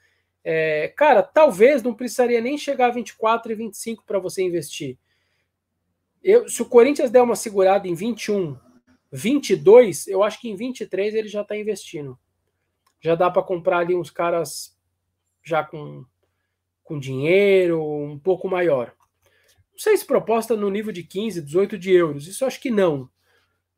[0.45, 4.99] É, cara, talvez não precisaria nem chegar a 24 e 25 para você investir.
[6.23, 8.57] Eu, se o Corinthians der uma segurada em 21,
[9.11, 12.19] 22, eu acho que em 23 ele já está investindo.
[13.01, 14.77] Já dá para comprar ali uns caras
[15.43, 16.05] já com
[16.85, 18.95] com dinheiro um pouco maior.
[19.73, 23.11] Não sei se proposta no nível de 15, 18 de euros, isso acho que não.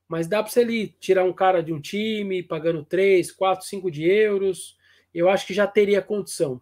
[0.07, 3.91] Mas dá para você ali tirar um cara de um time pagando 3, 4, 5
[3.91, 4.77] de euros.
[5.13, 6.61] Eu acho que já teria condição.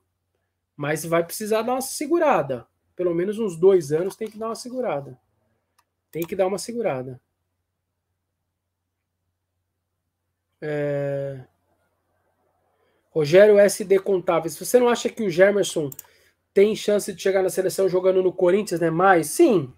[0.76, 2.66] Mas vai precisar dar uma segurada.
[2.96, 5.18] Pelo menos uns dois anos tem que dar uma segurada.
[6.10, 7.20] Tem que dar uma segurada.
[10.62, 11.44] É...
[13.10, 14.56] Rogério SD Contáveis.
[14.56, 15.90] Você não acha que o Germerson
[16.54, 18.88] tem chance de chegar na seleção jogando no Corinthians, né?
[18.88, 19.72] Mais, sim.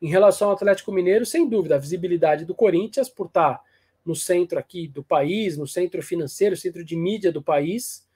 [0.00, 3.60] Em relação ao Atlético Mineiro, sem dúvida, a visibilidade do Corinthians por estar
[4.04, 8.06] no centro aqui do país, no centro financeiro, centro de mídia do país.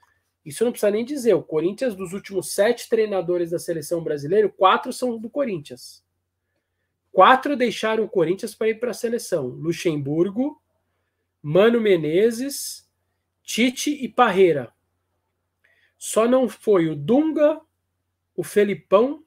[0.44, 1.34] Isso não precisa nem dizer.
[1.34, 6.04] O Corinthians, dos últimos sete treinadores da seleção brasileira, quatro são do Corinthians.
[7.10, 10.60] Quatro deixaram o Corinthians para ir para a seleção: Luxemburgo,
[11.42, 12.88] Mano Menezes,
[13.42, 14.72] Tite e Parreira.
[15.98, 17.60] Só não foi o Dunga,
[18.42, 19.24] o Felipão.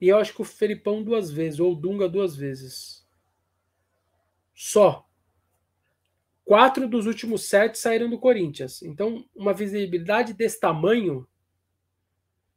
[0.00, 3.04] E eu acho que o Felipão duas vezes, ou o Dunga duas vezes.
[4.54, 5.08] Só.
[6.44, 8.82] Quatro dos últimos sete saíram do Corinthians.
[8.82, 11.26] Então, uma visibilidade desse tamanho,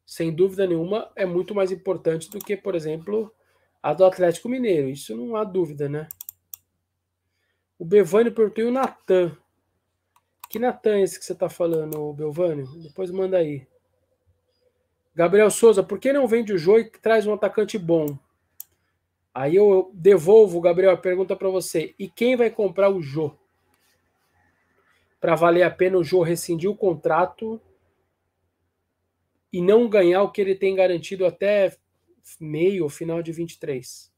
[0.06, 3.34] sem dúvida nenhuma, é muito mais importante do que, por exemplo,
[3.82, 4.90] a do Atlético Mineiro.
[4.90, 6.08] Isso não há dúvida, né?
[7.80, 9.36] O Bevânio perguntou e o Natan.
[10.50, 12.68] Que Natan é esse que você está falando, Belvânio?
[12.82, 13.68] Depois manda aí.
[15.16, 18.18] Gabriel Souza, por que não vende o Jô e traz um atacante bom?
[19.34, 21.96] Aí eu devolvo, Gabriel, a pergunta para você.
[21.98, 23.36] E quem vai comprar o Jô?
[25.20, 27.60] Para valer a pena o Jô rescindir o contrato
[29.52, 31.76] e não ganhar o que ele tem garantido até
[32.40, 33.80] meio ou final de 23.
[33.80, 34.12] Deixa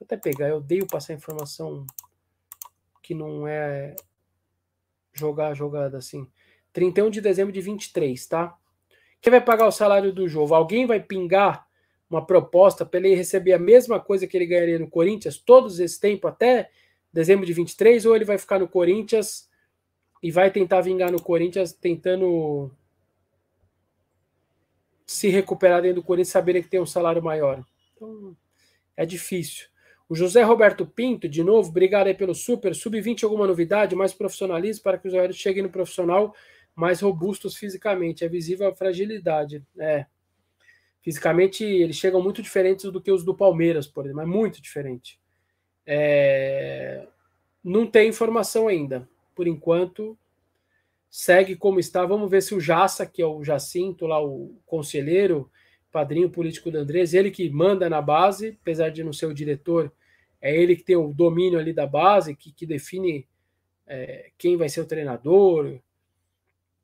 [0.00, 1.86] eu até pegar, eu odeio passar informação
[3.02, 3.94] que não é
[5.12, 6.26] jogar a jogada assim.
[6.72, 8.56] 31 de dezembro de 23, tá?
[9.20, 10.54] Quem vai pagar o salário do jogo?
[10.54, 11.66] Alguém vai pingar
[12.10, 15.98] uma proposta para ele receber a mesma coisa que ele ganharia no Corinthians todos esse
[15.98, 16.70] tempo até
[17.12, 19.48] dezembro de 23 ou ele vai ficar no Corinthians
[20.22, 22.70] e vai tentar vingar no Corinthians tentando
[25.06, 27.64] se recuperar dentro do Corinthians saber que tem um salário maior.
[27.94, 28.36] Então,
[28.96, 29.71] é difícil.
[30.12, 32.74] O José Roberto Pinto, de novo, obrigado aí pelo super.
[32.74, 36.34] Sub-20, alguma novidade, mais profissionalismo para que os jogadores cheguem no profissional
[36.74, 38.22] mais robustos fisicamente.
[38.22, 39.64] É visível a fragilidade.
[39.78, 40.04] É.
[41.00, 44.20] Fisicamente, eles chegam muito diferentes do que os do Palmeiras, por exemplo.
[44.20, 45.18] É muito diferente.
[45.86, 47.08] É...
[47.64, 49.08] Não tem informação ainda.
[49.34, 50.18] Por enquanto,
[51.08, 52.04] segue como está.
[52.04, 55.50] Vamos ver se o Jassa, que é o Jacinto, lá o conselheiro,
[55.90, 59.90] padrinho político do Andrés, ele que manda na base, apesar de não ser o diretor
[60.42, 63.26] é ele que tem o domínio ali da base, que, que define
[63.86, 65.78] é, quem vai ser o treinador,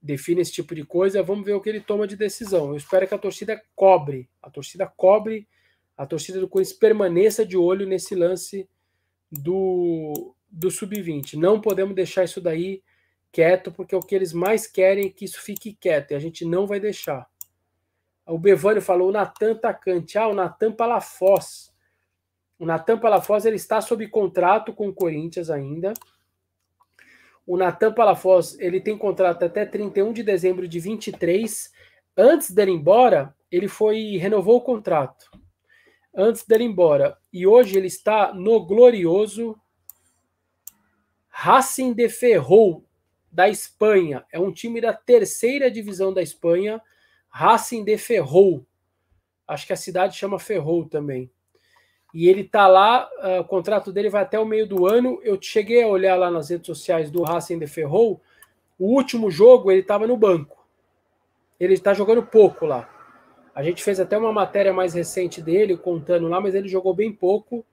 [0.01, 1.23] define esse tipo de coisa.
[1.25, 2.69] Vamos ver o que ele toma de decisão.
[2.69, 5.49] Eu espero que a torcida cobre, a torcida cobre,
[5.97, 8.69] a torcida do Corinthians permaneça de olho nesse lance
[9.31, 11.35] do, do sub-20.
[11.35, 12.81] Não podemos deixar isso daí
[13.33, 16.19] quieto, porque é o que eles mais querem é que isso fique quieto, e a
[16.21, 17.29] gente não vai deixar.
[18.25, 20.17] O Bevânio falou o Natan Tacante.
[20.17, 21.73] Ah, o Natan Palafoz.
[22.59, 25.95] O Natan Palafoz ele está sob contrato com o Corinthians ainda.
[27.47, 31.73] O Natan Palafoz ele tem contrato até 31 de dezembro de 23.
[32.17, 35.31] Antes dele ir embora, ele foi renovou o contrato.
[36.13, 37.17] Antes dele ir embora.
[37.33, 39.57] E hoje ele está no glorioso
[41.29, 42.85] Racing de Ferrol
[43.31, 44.27] da Espanha.
[44.33, 46.83] É um time da terceira divisão da Espanha.
[47.29, 48.67] Racing de Ferrol.
[49.47, 51.31] Acho que a cidade chama Ferrol também
[52.13, 55.21] e ele tá lá, uh, o contrato dele vai até o meio do ano.
[55.23, 58.21] Eu cheguei a olhar lá nas redes sociais do Racing de Ferrol,
[58.79, 60.67] o último jogo ele estava no banco.
[61.59, 62.89] Ele está jogando pouco lá.
[63.55, 67.13] A gente fez até uma matéria mais recente dele, contando lá, mas ele jogou bem
[67.13, 67.67] pouco.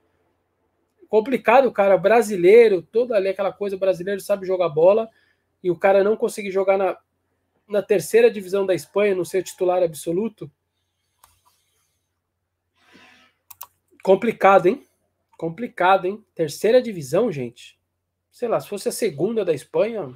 [1.08, 5.08] Complicado, cara brasileiro, toda ali aquela coisa, brasileiro sabe jogar bola,
[5.64, 6.98] e o cara não conseguir jogar na,
[7.68, 10.50] na terceira divisão da Espanha, não ser titular absoluto,
[14.06, 14.86] Complicado, hein?
[15.36, 16.24] Complicado, hein?
[16.36, 17.76] Terceira divisão, gente.
[18.32, 20.16] Sei lá, se fosse a segunda da Espanha,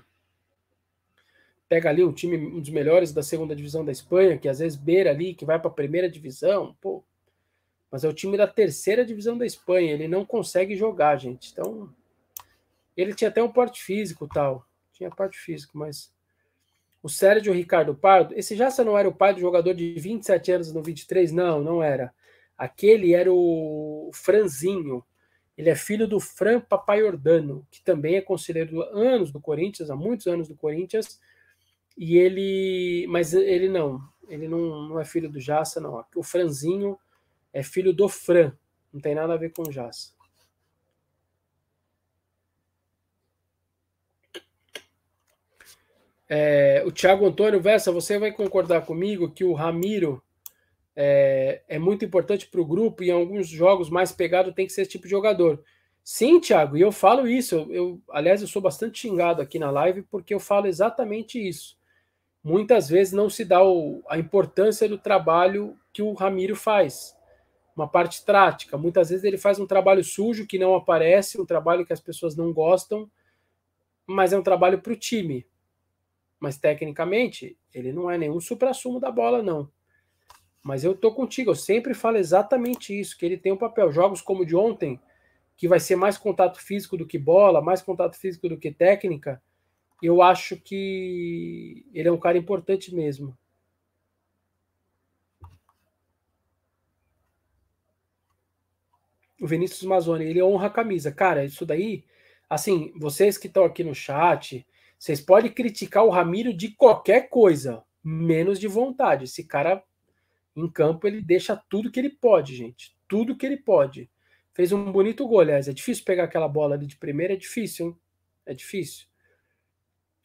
[1.67, 4.77] pega ali um time, um dos melhores da segunda divisão da Espanha, que às vezes
[4.77, 7.03] beira ali, que vai para a primeira divisão, pô.
[7.89, 11.51] Mas é o time da terceira divisão da Espanha, ele não consegue jogar, gente.
[11.51, 11.91] Então,
[12.95, 14.63] ele tinha até um porte físico tal.
[14.93, 16.13] Tinha porte físico, mas
[17.01, 20.71] o Sérgio Ricardo Pardo, esse já não era o pai do jogador de 27 anos
[20.71, 21.31] no 23?
[21.31, 22.13] Não, não era.
[22.60, 25.01] Aquele era o Franzinho.
[25.57, 30.28] Ele é filho do Fran Papaiordano, que também é conselheiro anos do Corinthians, há muitos
[30.28, 31.22] anos do Corinthians.
[31.97, 33.07] E ele.
[33.07, 34.01] Mas ele não.
[34.28, 36.03] Ele não, não é filho do Jassa, não.
[36.14, 36.99] O Franzinho
[37.53, 38.51] é filho do Fran.
[38.91, 40.12] Não tem nada a ver com o Jassa.
[46.28, 50.22] É, o Thiago Antônio Vessa, você vai concordar comigo que o Ramiro
[51.01, 54.73] é, é muito importante para o grupo e em alguns jogos mais pegado tem que
[54.73, 55.63] ser esse tipo de jogador.
[56.03, 57.55] Sim, Thiago, e eu falo isso.
[57.55, 61.77] Eu, eu, aliás, eu sou bastante xingado aqui na live porque eu falo exatamente isso.
[62.43, 67.15] Muitas vezes não se dá o, a importância do trabalho que o Ramiro faz.
[67.77, 68.77] uma parte tática.
[68.77, 72.35] Muitas vezes ele faz um trabalho sujo que não aparece, um trabalho que as pessoas
[72.35, 73.09] não gostam,
[74.05, 75.47] mas é um trabalho para o time.
[76.41, 79.69] Mas tecnicamente, ele não é nenhum supra-sumo da bola, não.
[80.64, 83.91] Mas eu tô contigo, eu sempre falo exatamente isso, que ele tem um papel.
[83.91, 84.99] Jogos como o de ontem,
[85.55, 89.41] que vai ser mais contato físico do que bola, mais contato físico do que técnica,
[90.01, 93.38] eu acho que ele é um cara importante mesmo.
[99.41, 101.12] O Vinícius Mazzoni, ele honra a camisa.
[101.12, 102.03] Cara, isso daí,
[102.49, 104.66] assim, vocês que estão aqui no chat,
[104.97, 109.26] vocês podem criticar o Ramiro de qualquer coisa, menos de vontade.
[109.26, 109.84] Esse cara
[110.66, 112.95] em campo, ele deixa tudo que ele pode, gente.
[113.07, 114.10] Tudo que ele pode.
[114.53, 115.68] Fez um bonito gol, aliás.
[115.68, 117.97] É difícil pegar aquela bola ali de primeira, é difícil, hein?
[118.45, 119.07] É difícil.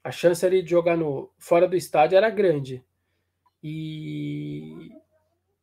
[0.02, 2.82] A chance ali de jogar no fora do estádio era grande.
[3.62, 4.90] E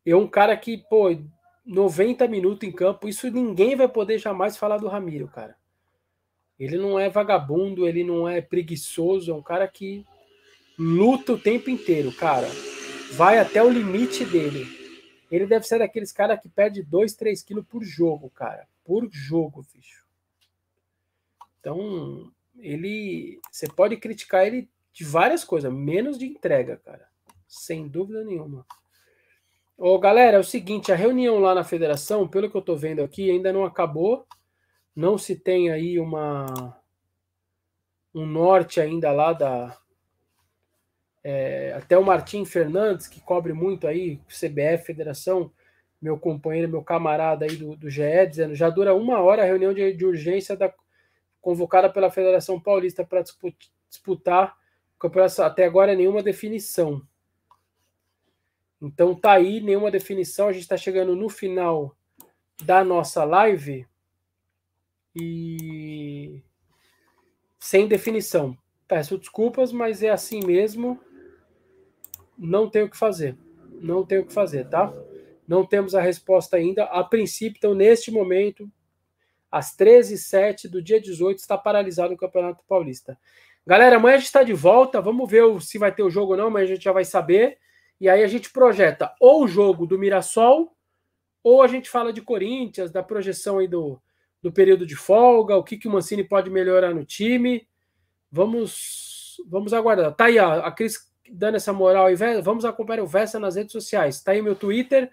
[0.05, 1.15] é um cara que, pô,
[1.65, 5.55] 90 minutos em campo, isso ninguém vai poder jamais falar do Ramiro, cara.
[6.59, 10.05] Ele não é vagabundo, ele não é preguiçoso, é um cara que
[10.77, 12.47] luta o tempo inteiro, cara.
[13.13, 14.65] Vai até o limite dele.
[15.31, 18.67] Ele deve ser daqueles caras que perde 2, 3 quilos por jogo, cara.
[18.83, 20.05] Por jogo, bicho.
[21.59, 23.39] Então, ele.
[23.51, 27.07] Você pode criticar ele de várias coisas, menos de entrega, cara.
[27.47, 28.65] Sem dúvida nenhuma.
[29.77, 33.01] Ô, galera, é o seguinte, a reunião lá na federação, pelo que eu tô vendo
[33.01, 34.27] aqui, ainda não acabou.
[34.95, 36.77] Não se tem aí uma
[38.13, 39.80] um norte ainda lá da
[41.23, 45.51] é, até o Martim Fernandes, que cobre muito aí, CBF, Federação,
[46.01, 49.73] meu companheiro, meu camarada aí do, do GE, dizendo já dura uma hora a reunião
[49.73, 50.73] de, de urgência da,
[51.41, 53.23] convocada pela Federação Paulista para
[53.89, 54.55] disputar
[54.95, 55.41] o campeonato.
[55.41, 57.01] Até agora nenhuma definição.
[58.81, 60.47] Então tá aí, nenhuma definição.
[60.47, 61.95] A gente está chegando no final
[62.63, 63.87] da nossa live
[65.15, 66.41] e
[67.59, 68.57] sem definição.
[68.87, 70.99] Peço desculpas, mas é assim mesmo.
[72.41, 73.37] Não tenho o que fazer.
[73.79, 74.91] Não tenho o que fazer, tá?
[75.47, 76.85] Não temos a resposta ainda.
[76.85, 78.67] A princípio, então, neste momento,
[79.51, 83.15] às 13h07 do dia 18, está paralisado o Campeonato Paulista.
[83.65, 84.99] Galera, amanhã a gente está de volta.
[84.99, 87.59] Vamos ver se vai ter o jogo ou não, mas a gente já vai saber.
[87.99, 90.75] E aí a gente projeta ou o jogo do Mirassol,
[91.43, 94.01] ou a gente fala de Corinthians, da projeção aí do,
[94.41, 97.67] do período de folga, o que, que o Mancini pode melhorar no time.
[98.31, 100.15] Vamos, vamos aguardar.
[100.15, 102.15] Tá aí a Cris dando essa moral aí.
[102.43, 104.21] Vamos acompanhar o Vessa nas redes sociais.
[104.21, 105.09] Tá aí meu Twitter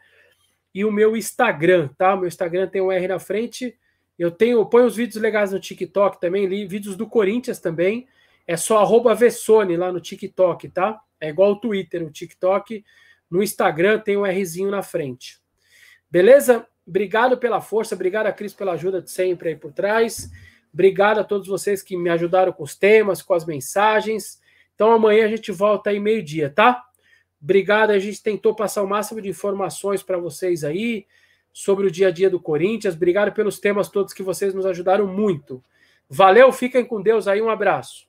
[0.74, 2.16] e o meu Instagram, tá?
[2.16, 3.76] Meu Instagram tem um R na frente.
[4.18, 8.08] Eu tenho, ponho os vídeos legais no TikTok também, li vídeos do Corinthians também.
[8.46, 11.00] É só arroba Vessone lá no TikTok, tá?
[11.20, 12.84] É igual o Twitter, o TikTok.
[13.30, 15.38] No Instagram tem um Rzinho na frente.
[16.10, 16.66] Beleza?
[16.86, 20.30] Obrigado pela força, obrigado a Cris pela ajuda de sempre aí por trás.
[20.72, 24.40] Obrigado a todos vocês que me ajudaram com os temas, com as mensagens.
[24.78, 26.84] Então amanhã a gente volta aí meio-dia, tá?
[27.42, 31.04] Obrigado, a gente tentou passar o máximo de informações para vocês aí
[31.52, 32.94] sobre o dia a dia do Corinthians.
[32.94, 35.64] Obrigado pelos temas todos que vocês nos ajudaram muito.
[36.08, 38.07] Valeu, fiquem com Deus aí, um abraço.